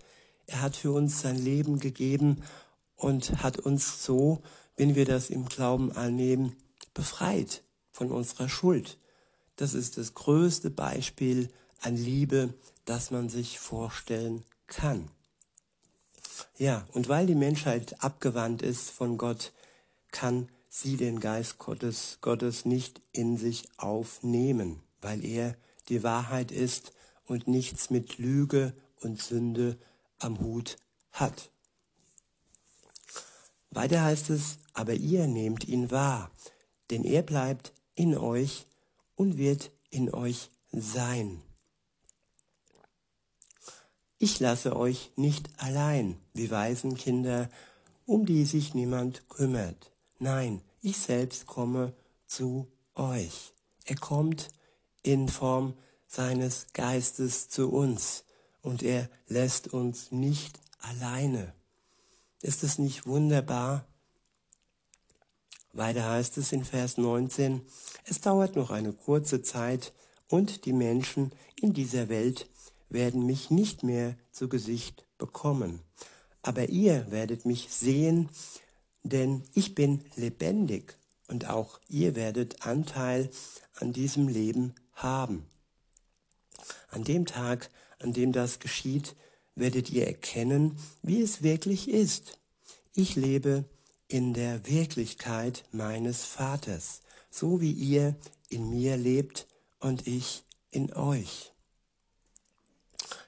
Er 0.45 0.61
hat 0.61 0.75
für 0.75 0.91
uns 0.91 1.21
sein 1.21 1.37
Leben 1.37 1.79
gegeben 1.79 2.43
und 2.95 3.41
hat 3.41 3.59
uns 3.59 4.03
so, 4.03 4.41
wenn 4.75 4.95
wir 4.95 5.05
das 5.05 5.29
im 5.29 5.45
Glauben 5.45 5.91
annehmen, 5.93 6.55
befreit 6.93 7.63
von 7.91 8.11
unserer 8.11 8.49
Schuld. 8.49 8.97
Das 9.55 9.73
ist 9.73 9.97
das 9.97 10.13
größte 10.13 10.69
Beispiel 10.69 11.49
an 11.81 11.95
Liebe, 11.95 12.53
das 12.85 13.11
man 13.11 13.29
sich 13.29 13.59
vorstellen 13.59 14.43
kann. 14.67 15.09
Ja, 16.57 16.87
und 16.93 17.09
weil 17.09 17.25
die 17.25 17.35
Menschheit 17.35 18.03
abgewandt 18.03 18.61
ist 18.61 18.89
von 18.89 19.17
Gott, 19.17 19.53
kann 20.11 20.49
sie 20.69 20.97
den 20.97 21.19
Geist 21.19 21.57
Gottes, 21.57 22.19
Gottes 22.21 22.65
nicht 22.65 23.01
in 23.11 23.37
sich 23.37 23.67
aufnehmen, 23.77 24.81
weil 25.01 25.23
er 25.25 25.55
die 25.89 26.03
Wahrheit 26.03 26.51
ist 26.51 26.93
und 27.25 27.47
nichts 27.47 27.89
mit 27.89 28.17
Lüge 28.17 28.73
und 29.01 29.21
Sünde 29.21 29.77
am 30.19 30.39
Hut 30.39 30.77
hat. 31.11 31.51
Weiter 33.71 34.03
heißt 34.03 34.29
es, 34.29 34.57
aber 34.73 34.93
ihr 34.93 35.27
nehmt 35.27 35.67
ihn 35.67 35.91
wahr, 35.91 36.31
denn 36.89 37.03
er 37.03 37.21
bleibt 37.21 37.73
in 37.93 38.17
euch 38.17 38.65
und 39.15 39.37
wird 39.37 39.71
in 39.89 40.13
euch 40.13 40.49
sein. 40.71 41.41
Ich 44.19 44.39
lasse 44.39 44.75
euch 44.75 45.11
nicht 45.15 45.47
allein, 45.57 46.17
wie 46.33 46.49
Waisenkinder, 46.49 47.49
um 48.07 48.25
die 48.25 48.45
sich 48.45 48.73
niemand 48.73 49.29
kümmert. 49.29 49.91
Nein, 50.17 50.61
ich 50.81 50.97
selbst 50.97 51.45
komme 51.45 51.93
zu 52.25 52.67
euch. 52.95 53.53
Er 53.85 53.95
kommt 53.95 54.49
in 55.03 55.29
Form 55.29 55.75
seines 56.07 56.67
Geistes 56.73 57.49
zu 57.49 57.69
uns 57.69 58.23
und 58.61 58.81
er 58.81 59.07
lässt 59.27 59.67
uns 59.73 60.11
nicht 60.11 60.59
alleine. 60.79 61.53
Ist 62.41 62.63
es 62.63 62.79
nicht 62.79 63.05
wunderbar? 63.05 63.85
Weiter 65.73 66.09
heißt 66.09 66.37
es 66.39 66.51
in 66.53 66.65
Vers 66.65 66.97
19, 66.97 67.61
es 68.05 68.19
dauert 68.19 68.55
noch 68.55 68.71
eine 68.71 68.93
kurze 68.93 69.43
Zeit 69.43 69.93
und 70.27 70.65
die 70.65 70.73
Menschen 70.73 71.31
in 71.61 71.73
dieser 71.73 72.09
Welt 72.09 72.47
werden 72.89 73.25
mich 73.25 73.49
nicht 73.49 73.83
mehr 73.83 74.17
zu 74.31 74.49
Gesicht 74.49 75.05
bekommen. 75.17 75.81
Aber 76.41 76.69
ihr 76.69 77.11
werdet 77.11 77.45
mich 77.45 77.69
sehen, 77.69 78.29
denn 79.03 79.43
ich 79.53 79.75
bin 79.75 80.01
lebendig 80.15 80.97
und 81.27 81.49
auch 81.49 81.79
ihr 81.89 82.15
werdet 82.15 82.65
Anteil 82.65 83.29
an 83.75 83.93
diesem 83.93 84.27
Leben 84.27 84.73
haben. 84.93 85.45
An 86.89 87.03
dem 87.03 87.25
Tag, 87.25 87.69
an 87.99 88.13
dem 88.13 88.31
das 88.31 88.59
geschieht, 88.59 89.15
werdet 89.55 89.89
ihr 89.89 90.07
erkennen, 90.07 90.77
wie 91.01 91.21
es 91.21 91.43
wirklich 91.43 91.89
ist. 91.89 92.39
Ich 92.93 93.15
lebe 93.15 93.65
in 94.07 94.33
der 94.33 94.65
Wirklichkeit 94.67 95.63
meines 95.71 96.23
Vaters, 96.23 97.01
so 97.29 97.59
wie 97.59 97.71
ihr 97.71 98.15
in 98.49 98.69
mir 98.69 98.97
lebt 98.97 99.47
und 99.79 100.07
ich 100.07 100.43
in 100.71 100.93
euch. 100.93 101.51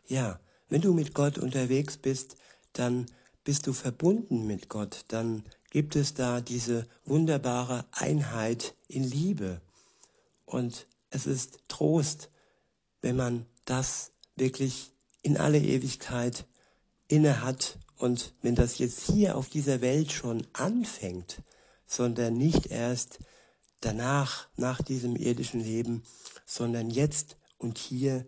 Ja, 0.10 0.40
wenn 0.70 0.82
du 0.82 0.92
mit 0.92 1.14
Gott 1.14 1.38
unterwegs 1.38 1.98
bist, 1.98 2.36
dann 2.74 3.06
bist 3.44 3.68
du 3.68 3.74
verbunden 3.74 4.48
mit 4.48 4.68
Gott, 4.68 5.06
dann 5.10 5.44
gibt 5.70 5.96
es 5.96 6.16
da 6.16 6.42
diese 6.42 6.88
wunderbare 7.06 7.86
Einheit 7.92 8.74
in 8.88 9.04
Liebe. 9.04 9.62
Und 10.46 10.88
es 11.12 11.28
ist 11.28 11.60
Trost, 11.68 12.32
wenn 13.02 13.16
man 13.16 13.46
das 13.66 14.12
wirklich 14.36 14.92
in 15.22 15.38
alle 15.38 15.60
Ewigkeit 15.60 16.48
inne 17.08 17.44
hat 17.44 17.78
und 17.96 18.34
wenn 18.42 18.56
das 18.56 18.80
jetzt 18.80 19.12
hier 19.12 19.38
auf 19.38 19.48
dieser 19.48 19.80
Welt 19.82 20.12
schon 20.12 20.48
anfängt, 20.54 21.44
sondern 21.86 22.36
nicht 22.36 22.66
erst 22.68 23.20
danach, 23.80 24.48
nach 24.58 24.82
diesem 24.82 25.16
irdischen 25.16 25.60
Leben, 25.60 26.02
sondern 26.48 26.90
jetzt 26.90 27.38
und 27.60 27.78
hier 27.78 28.26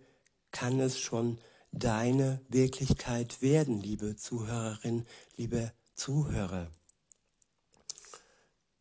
kann 0.52 0.80
es 0.80 1.00
schon 1.00 1.40
deine 1.72 2.42
Wirklichkeit 2.50 3.42
werden, 3.42 3.80
liebe 3.80 4.16
Zuhörerin, 4.16 5.06
liebe 5.38 5.72
Zuhörer. 5.96 6.70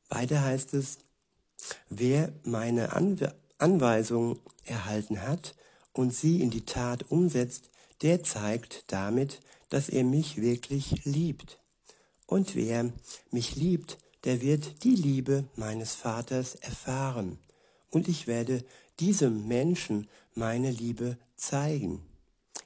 Weiter 0.09 0.42
heißt 0.42 0.74
es, 0.74 0.98
wer 1.88 2.33
meine 2.44 2.92
Anwe 2.92 3.35
Anweisung 3.59 4.40
erhalten 4.64 5.20
hat 5.20 5.55
und 5.92 6.14
sie 6.14 6.40
in 6.40 6.50
die 6.50 6.64
Tat 6.64 7.11
umsetzt, 7.11 7.70
der 8.00 8.22
zeigt 8.22 8.85
damit, 8.87 9.40
dass 9.68 9.88
er 9.90 10.03
mich 10.05 10.40
wirklich 10.40 11.05
liebt. 11.05 11.61
Und 12.26 12.55
wer 12.55 12.90
mich 13.31 13.57
liebt, 13.57 13.98
der 14.24 14.40
wird 14.40 14.85
die 14.85 14.94
Liebe 14.94 15.44
meines 15.57 15.94
Vaters 15.94 16.55
erfahren. 16.55 17.38
Und 17.90 18.09
ich 18.09 18.26
werde 18.26 18.64
diesem 18.98 19.46
Menschen 19.46 20.09
meine 20.35 20.70
Liebe 20.70 21.18
zeigen. 21.37 22.10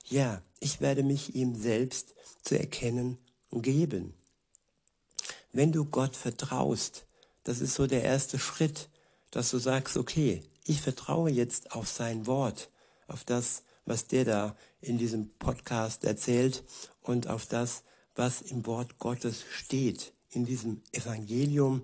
Ja, 0.04 0.42
ich 0.60 0.80
werde 0.80 1.02
mich 1.02 1.34
ihm 1.34 1.54
selbst 1.54 2.14
zu 2.42 2.58
erkennen 2.58 3.18
geben. 3.50 4.14
Wenn 5.52 5.72
du 5.72 5.86
Gott 5.86 6.14
vertraust, 6.14 7.06
das 7.44 7.60
ist 7.60 7.74
so 7.74 7.86
der 7.86 8.02
erste 8.02 8.38
Schritt, 8.38 8.90
dass 9.30 9.50
du 9.50 9.58
sagst, 9.58 9.96
okay, 9.96 10.42
ich 10.66 10.82
vertraue 10.82 11.30
jetzt 11.30 11.72
auf 11.72 11.88
sein 11.88 12.26
Wort, 12.26 12.70
auf 13.06 13.24
das, 13.24 13.62
was 13.86 14.06
der 14.06 14.24
da 14.24 14.56
in 14.80 14.98
diesem 14.98 15.30
Podcast 15.38 16.04
erzählt 16.04 16.64
und 17.00 17.28
auf 17.28 17.46
das, 17.46 17.82
was 18.14 18.42
im 18.42 18.66
Wort 18.66 18.98
Gottes 18.98 19.42
steht, 19.50 20.12
in 20.30 20.44
diesem 20.44 20.82
Evangelium, 20.92 21.82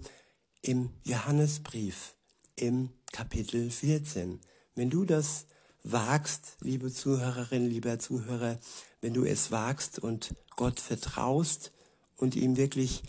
im 0.63 0.91
Johannesbrief, 1.05 2.15
im 2.57 2.91
Kapitel 3.13 3.71
14. 3.71 4.41
Wenn 4.75 4.91
du 4.91 5.05
das 5.05 5.47
wagst, 5.83 6.57
liebe 6.61 6.93
Zuhörerin, 6.93 7.69
lieber 7.69 7.99
Zuhörer, 7.99 8.59
wenn 9.01 9.15
du 9.15 9.25
es 9.25 9.51
wagst 9.51 9.99
und 9.99 10.35
Gott 10.57 10.81
vertraust 10.81 11.73
und 12.17 12.37
ihm 12.37 12.57
wirklich 12.57 13.03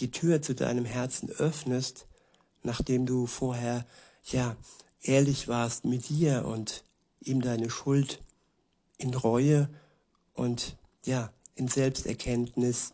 die 0.00 0.10
Tür 0.10 0.42
zu 0.42 0.54
deinem 0.54 0.84
Herzen 0.84 1.30
öffnest, 1.30 2.06
nachdem 2.62 3.06
du 3.06 3.26
vorher 3.26 3.86
ja 4.24 4.56
ehrlich 5.02 5.48
warst 5.48 5.84
mit 5.84 6.08
dir 6.08 6.44
und 6.44 6.84
ihm 7.20 7.40
deine 7.40 7.70
Schuld 7.70 8.20
in 8.98 9.14
Reue 9.14 9.68
und 10.34 10.76
ja 11.04 11.32
in 11.54 11.68
Selbsterkenntnis 11.68 12.92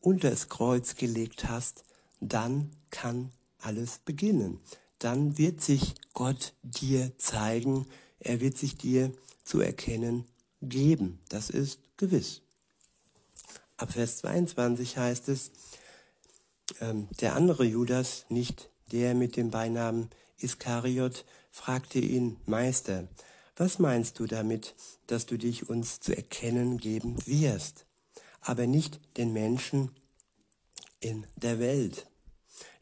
unter 0.00 0.30
das 0.30 0.48
Kreuz 0.48 0.94
gelegt 0.94 1.48
hast, 1.48 1.84
dann 2.20 2.70
kann 2.90 3.32
alles 3.58 3.98
beginnen. 4.04 4.60
Dann 4.98 5.36
wird 5.38 5.60
sich 5.60 5.94
Gott 6.12 6.54
dir 6.62 7.12
zeigen, 7.18 7.86
er 8.26 8.40
wird 8.40 8.58
sich 8.58 8.76
dir 8.76 9.12
zu 9.44 9.60
erkennen 9.60 10.24
geben. 10.60 11.20
Das 11.28 11.50
ist 11.50 11.80
gewiss. 11.96 12.42
Ab 13.76 13.92
Vers 13.92 14.18
22 14.18 14.96
heißt 14.96 15.28
es, 15.28 15.52
ähm, 16.80 17.08
der 17.20 17.36
andere 17.36 17.64
Judas, 17.64 18.26
nicht 18.28 18.70
der 18.90 19.14
mit 19.14 19.36
dem 19.36 19.50
Beinamen 19.50 20.10
Iskariot, 20.38 21.24
fragte 21.50 21.98
ihn, 21.98 22.36
Meister, 22.46 23.08
was 23.56 23.78
meinst 23.78 24.18
du 24.18 24.26
damit, 24.26 24.74
dass 25.06 25.26
du 25.26 25.38
dich 25.38 25.68
uns 25.68 26.00
zu 26.00 26.14
erkennen 26.14 26.78
geben 26.78 27.16
wirst, 27.26 27.86
aber 28.40 28.66
nicht 28.66 29.00
den 29.16 29.32
Menschen 29.32 29.90
in 31.00 31.26
der 31.36 31.58
Welt? 31.58 32.06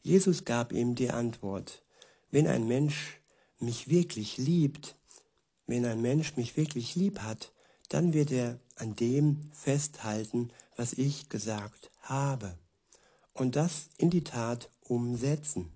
Jesus 0.01 0.43
gab 0.43 0.73
ihm 0.73 0.95
die 0.95 1.11
Antwort, 1.11 1.83
wenn 2.31 2.47
ein 2.47 2.67
Mensch 2.67 3.19
mich 3.59 3.89
wirklich 3.89 4.37
liebt, 4.37 4.95
wenn 5.67 5.85
ein 5.85 6.01
Mensch 6.01 6.35
mich 6.35 6.57
wirklich 6.57 6.95
lieb 6.95 7.19
hat, 7.19 7.51
dann 7.89 8.13
wird 8.13 8.31
er 8.31 8.59
an 8.75 8.95
dem 8.95 9.49
festhalten, 9.53 10.51
was 10.75 10.93
ich 10.93 11.29
gesagt 11.29 11.91
habe, 12.01 12.57
und 13.33 13.55
das 13.55 13.89
in 13.97 14.09
die 14.09 14.23
Tat 14.23 14.69
umsetzen. 14.81 15.71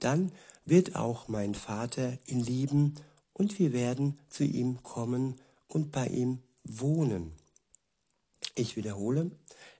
Dann 0.00 0.32
wird 0.64 0.96
auch 0.96 1.28
mein 1.28 1.54
Vater 1.54 2.18
ihn 2.26 2.40
lieben 2.40 2.94
und 3.32 3.58
wir 3.58 3.72
werden 3.72 4.18
zu 4.28 4.44
ihm 4.44 4.82
kommen 4.82 5.40
und 5.68 5.92
bei 5.92 6.06
ihm 6.06 6.42
wohnen. 6.64 7.32
Ich 8.54 8.76
wiederhole, 8.76 9.30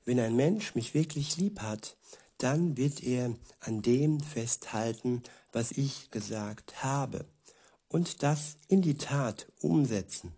wenn 0.04 0.18
ein 0.18 0.34
Mensch 0.34 0.74
mich 0.74 0.94
wirklich 0.94 1.36
lieb 1.36 1.60
hat, 1.60 1.96
dann 2.38 2.76
wird 2.76 3.02
er 3.02 3.34
an 3.60 3.82
dem 3.82 4.20
festhalten, 4.20 5.22
was 5.52 5.70
ich 5.72 6.10
gesagt 6.10 6.82
habe, 6.82 7.24
und 7.92 8.22
das 8.22 8.56
in 8.68 8.82
die 8.82 8.96
Tat 8.96 9.52
umsetzen. 9.60 10.32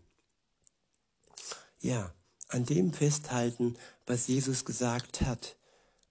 Ja, 1.81 2.13
an 2.49 2.67
dem 2.67 2.93
festhalten, 2.93 3.77
was 4.07 4.27
Jesus 4.27 4.65
gesagt 4.65 5.21
hat, 5.21 5.57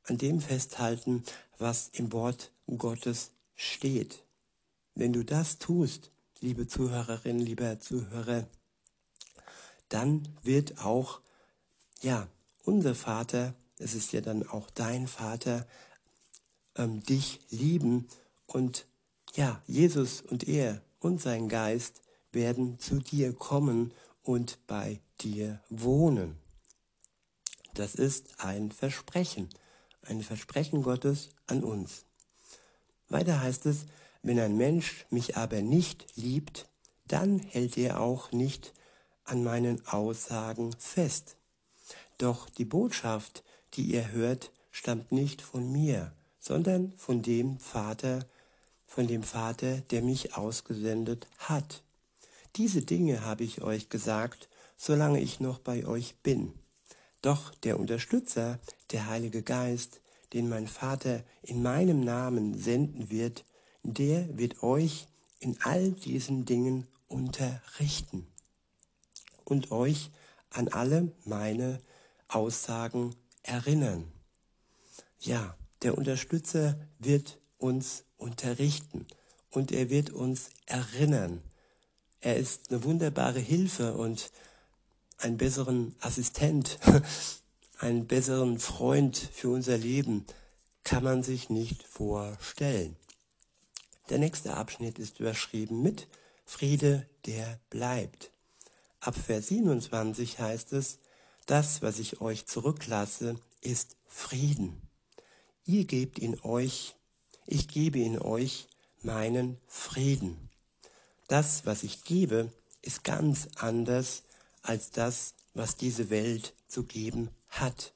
an 0.05 0.17
dem 0.17 0.41
festhalten, 0.41 1.23
was 1.57 1.89
im 1.93 2.11
Wort 2.13 2.51
Gottes 2.77 3.31
steht. 3.55 4.23
Wenn 4.95 5.13
du 5.13 5.23
das 5.23 5.57
tust, 5.57 6.11
liebe 6.39 6.67
Zuhörerin, 6.67 7.39
lieber 7.39 7.79
Zuhörer, 7.79 8.47
dann 9.89 10.27
wird 10.43 10.79
auch, 10.79 11.21
ja, 12.01 12.27
unser 12.63 12.95
Vater, 12.95 13.53
es 13.79 13.95
ist 13.95 14.13
ja 14.13 14.21
dann 14.21 14.47
auch 14.47 14.69
dein 14.69 15.07
Vater, 15.07 15.67
ähm, 16.75 17.03
dich 17.03 17.41
lieben 17.49 18.07
und 18.45 18.85
ja, 19.35 19.61
Jesus 19.67 20.21
und 20.21 20.47
er 20.47 20.81
und 21.03 21.21
sein 21.21 21.49
Geist 21.49 22.01
werden 22.31 22.79
zu 22.79 22.99
dir 22.99 23.33
kommen 23.33 23.93
und 24.23 24.57
bei 24.67 25.01
dir 25.21 25.61
wohnen. 25.69 26.37
Das 27.73 27.95
ist 27.95 28.43
ein 28.43 28.71
Versprechen, 28.71 29.49
ein 30.03 30.21
Versprechen 30.21 30.83
Gottes 30.83 31.29
an 31.47 31.63
uns. 31.63 32.05
Weiter 33.09 33.41
heißt 33.41 33.65
es, 33.65 33.85
wenn 34.21 34.39
ein 34.39 34.55
Mensch 34.55 35.05
mich 35.09 35.37
aber 35.37 35.61
nicht 35.61 36.15
liebt, 36.15 36.69
dann 37.05 37.39
hält 37.39 37.77
er 37.77 37.99
auch 37.99 38.31
nicht 38.31 38.73
an 39.25 39.43
meinen 39.43 39.85
Aussagen 39.87 40.73
fest. 40.77 41.35
Doch 42.17 42.49
die 42.49 42.65
Botschaft, 42.65 43.43
die 43.73 43.83
ihr 43.83 44.11
hört, 44.11 44.51
stammt 44.71 45.11
nicht 45.11 45.41
von 45.41 45.71
mir, 45.71 46.13
sondern 46.39 46.93
von 46.93 47.21
dem 47.21 47.59
Vater, 47.59 48.25
von 48.93 49.07
dem 49.07 49.23
Vater, 49.23 49.77
der 49.89 50.03
mich 50.03 50.37
ausgesendet 50.37 51.25
hat. 51.39 51.81
Diese 52.57 52.83
Dinge 52.83 53.25
habe 53.25 53.43
ich 53.43 53.63
euch 53.63 53.89
gesagt, 53.89 54.49
solange 54.77 55.19
ich 55.19 55.39
noch 55.39 55.57
bei 55.57 55.87
euch 55.87 56.17
bin. 56.21 56.53
Doch 57.23 57.55
der 57.55 57.79
Unterstützer, 57.79 58.59
der 58.91 59.07
Heilige 59.07 59.41
Geist, 59.41 59.99
den 60.33 60.47
mein 60.47 60.67
Vater 60.67 61.23
in 61.41 61.63
meinem 61.63 62.01
Namen 62.01 62.55
senden 62.55 63.09
wird, 63.09 63.45
der 63.81 64.37
wird 64.37 64.61
euch 64.61 65.07
in 65.39 65.57
all 65.63 65.89
diesen 65.91 66.45
Dingen 66.45 66.85
unterrichten 67.07 68.27
und 69.43 69.71
euch 69.71 70.11
an 70.51 70.67
alle 70.67 71.11
meine 71.25 71.81
Aussagen 72.27 73.15
erinnern. 73.41 74.11
Ja, 75.19 75.57
der 75.81 75.97
Unterstützer 75.97 76.77
wird 76.99 77.39
uns 77.57 78.03
unterrichten 78.23 79.05
und 79.51 79.71
er 79.71 79.89
wird 79.89 80.09
uns 80.09 80.49
erinnern. 80.65 81.41
Er 82.21 82.37
ist 82.37 82.71
eine 82.71 82.83
wunderbare 82.83 83.39
Hilfe 83.39 83.93
und 83.93 84.31
einen 85.17 85.37
besseren 85.37 85.95
Assistent, 85.99 86.79
einen 87.79 88.07
besseren 88.07 88.59
Freund 88.59 89.17
für 89.17 89.49
unser 89.49 89.77
Leben 89.77 90.25
kann 90.83 91.03
man 91.03 91.23
sich 91.23 91.49
nicht 91.49 91.83
vorstellen. 91.83 92.95
Der 94.09 94.19
nächste 94.19 94.55
Abschnitt 94.55 94.99
ist 94.99 95.19
überschrieben 95.19 95.81
mit 95.81 96.07
Friede, 96.45 97.07
der 97.25 97.59
bleibt. 97.69 98.31
Ab 98.99 99.15
Vers 99.15 99.47
27 99.47 100.39
heißt 100.39 100.73
es, 100.73 100.99
das, 101.45 101.81
was 101.81 101.99
ich 101.99 102.21
euch 102.21 102.45
zurücklasse, 102.45 103.37
ist 103.61 103.95
Frieden. 104.07 104.81
Ihr 105.65 105.85
gebt 105.85 106.19
ihn 106.19 106.39
euch, 106.43 106.95
ich 107.45 107.67
gebe 107.67 107.99
in 107.99 108.19
euch 108.19 108.67
meinen 109.01 109.57
Frieden. 109.67 110.49
Das, 111.27 111.65
was 111.65 111.83
ich 111.83 112.03
gebe, 112.03 112.51
ist 112.81 113.03
ganz 113.03 113.47
anders 113.55 114.23
als 114.61 114.91
das, 114.91 115.33
was 115.53 115.75
diese 115.75 116.09
Welt 116.09 116.53
zu 116.67 116.83
geben 116.83 117.29
hat. 117.49 117.93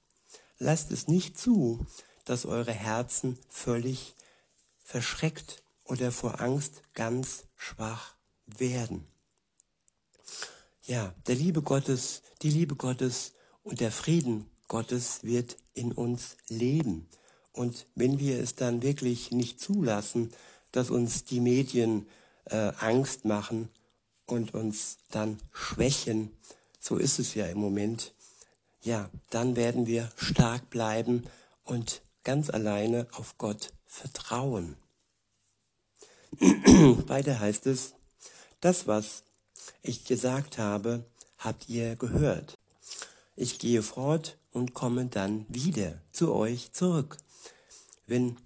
Lasst 0.60 0.92
es 0.92 1.08
nicht 1.08 1.38
zu, 1.38 1.86
dass 2.26 2.46
eure 2.46 2.74
Herzen 2.74 3.38
völlig 3.50 4.16
verschreckt 4.84 5.64
oder 5.86 6.12
vor 6.12 6.42
Angst 6.42 6.82
ganz 6.94 7.44
schwach 7.56 8.16
werden. 8.46 9.08
Ja, 10.84 11.14
der 11.28 11.36
Liebe 11.36 11.62
Gottes, 11.62 12.22
die 12.42 12.50
Liebe 12.50 12.76
Gottes 12.76 13.34
und 13.64 13.82
der 13.82 13.92
Frieden 13.92 14.50
Gottes 14.68 15.24
wird 15.24 15.58
in 15.74 15.92
uns 15.92 16.38
leben. 16.48 17.08
Und 17.58 17.88
wenn 17.96 18.20
wir 18.20 18.40
es 18.40 18.54
dann 18.54 18.84
wirklich 18.84 19.32
nicht 19.32 19.60
zulassen, 19.60 20.32
dass 20.72 20.92
uns 20.92 21.24
die 21.24 21.40
Medien 21.40 22.06
äh, 22.46 22.72
Angst 22.78 23.26
machen 23.26 23.70
und 24.28 24.54
uns 24.54 24.98
dann 25.10 25.40
schwächen. 25.52 26.38
So 26.80 26.98
ist 26.98 27.18
es 27.18 27.34
ja 27.34 27.48
im 27.48 27.58
Moment. 27.58 28.14
Ja, 28.84 29.10
dann 29.32 29.56
werden 29.56 29.88
wir 29.88 30.12
stark 30.18 30.70
bleiben 30.70 31.24
und 31.64 32.02
ganz 32.24 32.52
alleine 32.52 33.08
auf 33.14 33.40
Gott 33.40 33.74
vertrauen. 33.86 34.76
Weiter 36.40 37.40
heißt 37.40 37.66
es, 37.66 37.96
das, 38.62 38.86
was 38.86 39.24
ich 39.82 40.06
gesagt 40.06 40.60
habe, 40.60 41.06
habt 41.40 41.70
ihr 41.70 41.96
gehört. 41.96 42.56
Ich 43.36 43.58
gehe 43.58 43.82
fort 43.82 44.38
und 44.52 44.76
komme 44.76 45.08
dann 45.08 45.46
wieder 45.50 46.00
zu 46.12 46.34
euch 46.34 46.72
zurück. 46.72 47.18
Wenn, 48.08 48.38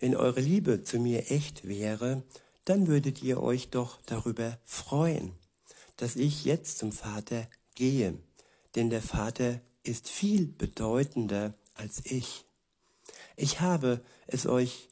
wenn 0.00 0.16
eure 0.16 0.40
Liebe 0.40 0.82
zu 0.82 0.98
mir 0.98 1.30
echt 1.30 1.68
wäre, 1.68 2.24
dann 2.64 2.86
würdet 2.88 3.22
ihr 3.22 3.42
euch 3.42 3.68
doch 3.68 4.00
darüber 4.06 4.58
freuen, 4.64 5.32
dass 5.96 6.16
ich 6.16 6.44
jetzt 6.44 6.78
zum 6.78 6.90
Vater 6.90 7.46
gehe, 7.74 8.18
denn 8.74 8.90
der 8.90 9.02
Vater 9.02 9.60
ist 9.82 10.08
viel 10.08 10.46
bedeutender 10.46 11.54
als 11.74 12.04
ich. 12.04 12.44
Ich 13.36 13.60
habe 13.60 14.02
es 14.26 14.46
euch 14.46 14.88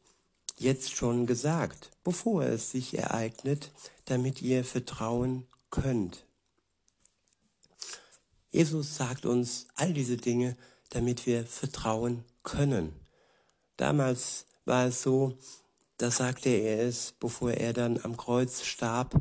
jetzt 0.58 0.94
schon 0.94 1.26
gesagt, 1.26 1.90
bevor 2.04 2.44
es 2.44 2.70
sich 2.70 2.96
ereignet, 2.96 3.70
damit 4.06 4.42
ihr 4.42 4.64
vertrauen 4.64 5.46
könnt. 5.70 6.24
Jesus 8.50 8.96
sagt 8.96 9.26
uns 9.26 9.68
all 9.74 9.92
diese 9.92 10.16
Dinge, 10.16 10.56
damit 10.90 11.26
wir 11.26 11.46
vertrauen 11.46 12.24
können. 12.42 12.94
Damals 13.78 14.44
war 14.64 14.86
es 14.86 15.02
so, 15.02 15.38
da 15.98 16.10
sagte 16.10 16.50
er 16.50 16.80
es, 16.80 17.14
bevor 17.18 17.52
er 17.52 17.72
dann 17.72 17.98
am 18.02 18.16
Kreuz 18.16 18.62
starb 18.64 19.14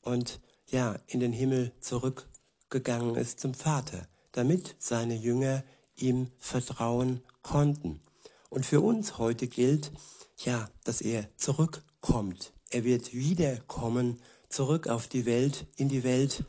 und 0.00 0.40
ja, 0.66 0.98
in 1.06 1.20
den 1.20 1.32
Himmel 1.32 1.72
zurückgegangen 1.80 3.14
ist 3.16 3.38
zum 3.38 3.54
Vater, 3.54 4.08
damit 4.32 4.74
seine 4.78 5.14
Jünger 5.14 5.62
ihm 5.94 6.30
vertrauen 6.38 7.22
konnten. 7.42 8.00
Und 8.48 8.64
für 8.64 8.80
uns 8.80 9.18
heute 9.18 9.46
gilt, 9.46 9.92
ja, 10.38 10.70
dass 10.84 11.02
er 11.02 11.28
zurückkommt. 11.36 12.52
Er 12.70 12.84
wird 12.84 13.12
wiederkommen, 13.12 14.20
zurück 14.48 14.88
auf 14.88 15.06
die 15.06 15.26
Welt, 15.26 15.66
in 15.76 15.90
die 15.90 16.02
Welt. 16.02 16.44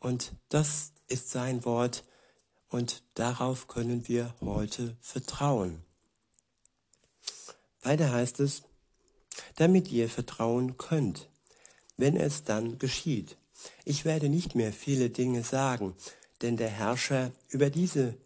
Und 0.00 0.32
das 0.48 0.92
ist 1.06 1.30
sein 1.30 1.66
Wort 1.66 2.04
und 2.70 3.02
darauf 3.12 3.68
können 3.68 4.08
wir 4.08 4.34
heute 4.40 4.96
vertrauen. 5.00 5.84
Weiter 7.84 8.12
heißt 8.12 8.40
es, 8.40 8.62
damit 9.56 9.90
ihr 9.90 10.08
vertrauen 10.08 10.76
könnt, 10.76 11.28
wenn 11.96 12.16
es 12.16 12.44
dann 12.44 12.78
geschieht. 12.78 13.36
Ich 13.84 14.04
werde 14.04 14.28
nicht 14.28 14.54
mehr 14.54 14.72
viele 14.72 15.10
Dinge 15.10 15.42
sagen, 15.42 15.94
denn 16.42 16.56
der 16.56 16.68
Herrscher 16.68 17.32
über 17.48 17.70
diese 17.70 18.16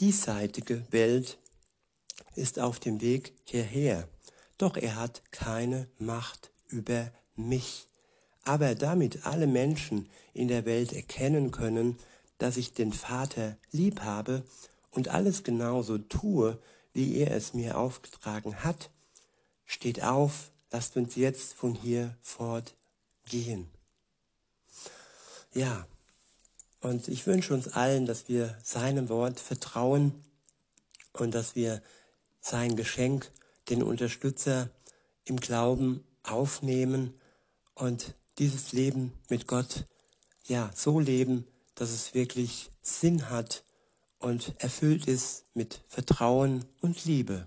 diesseitige 0.00 0.84
Welt 0.90 1.38
ist 2.34 2.58
auf 2.58 2.80
dem 2.80 3.00
Weg 3.00 3.34
hierher, 3.44 4.08
doch 4.58 4.76
er 4.76 4.96
hat 4.96 5.22
keine 5.30 5.88
Macht 5.98 6.50
über 6.68 7.12
mich. 7.36 7.86
Aber 8.44 8.74
damit 8.74 9.24
alle 9.24 9.46
Menschen 9.46 10.08
in 10.34 10.48
der 10.48 10.64
Welt 10.64 10.92
erkennen 10.92 11.50
können, 11.50 11.98
dass 12.38 12.56
ich 12.56 12.72
den 12.72 12.92
Vater 12.92 13.56
lieb 13.70 14.00
habe 14.00 14.42
und 14.90 15.08
alles 15.08 15.44
genauso 15.44 15.98
tue, 15.98 16.58
wie 16.92 17.16
er 17.18 17.30
es 17.36 17.54
mir 17.54 17.78
aufgetragen 17.78 18.64
hat, 18.64 18.90
steht 19.72 20.02
auf, 20.02 20.50
lasst 20.70 20.96
uns 20.96 21.16
jetzt 21.16 21.54
von 21.54 21.74
hier 21.74 22.14
fortgehen. 22.20 23.70
Ja, 25.54 25.86
und 26.80 27.08
ich 27.08 27.26
wünsche 27.26 27.54
uns 27.54 27.68
allen, 27.68 28.04
dass 28.04 28.28
wir 28.28 28.58
seinem 28.62 29.08
Wort 29.08 29.40
vertrauen 29.40 30.12
und 31.14 31.34
dass 31.34 31.56
wir 31.56 31.82
sein 32.40 32.76
Geschenk, 32.76 33.30
den 33.70 33.82
Unterstützer 33.82 34.68
im 35.24 35.36
Glauben 35.38 36.04
aufnehmen 36.22 37.14
und 37.74 38.14
dieses 38.38 38.72
Leben 38.72 39.12
mit 39.30 39.46
Gott 39.46 39.84
ja 40.44 40.70
so 40.74 41.00
leben, 41.00 41.46
dass 41.76 41.90
es 41.90 42.12
wirklich 42.12 42.70
Sinn 42.82 43.30
hat 43.30 43.64
und 44.18 44.52
erfüllt 44.58 45.06
ist 45.06 45.44
mit 45.54 45.80
Vertrauen 45.86 46.64
und 46.80 47.04
Liebe. 47.04 47.46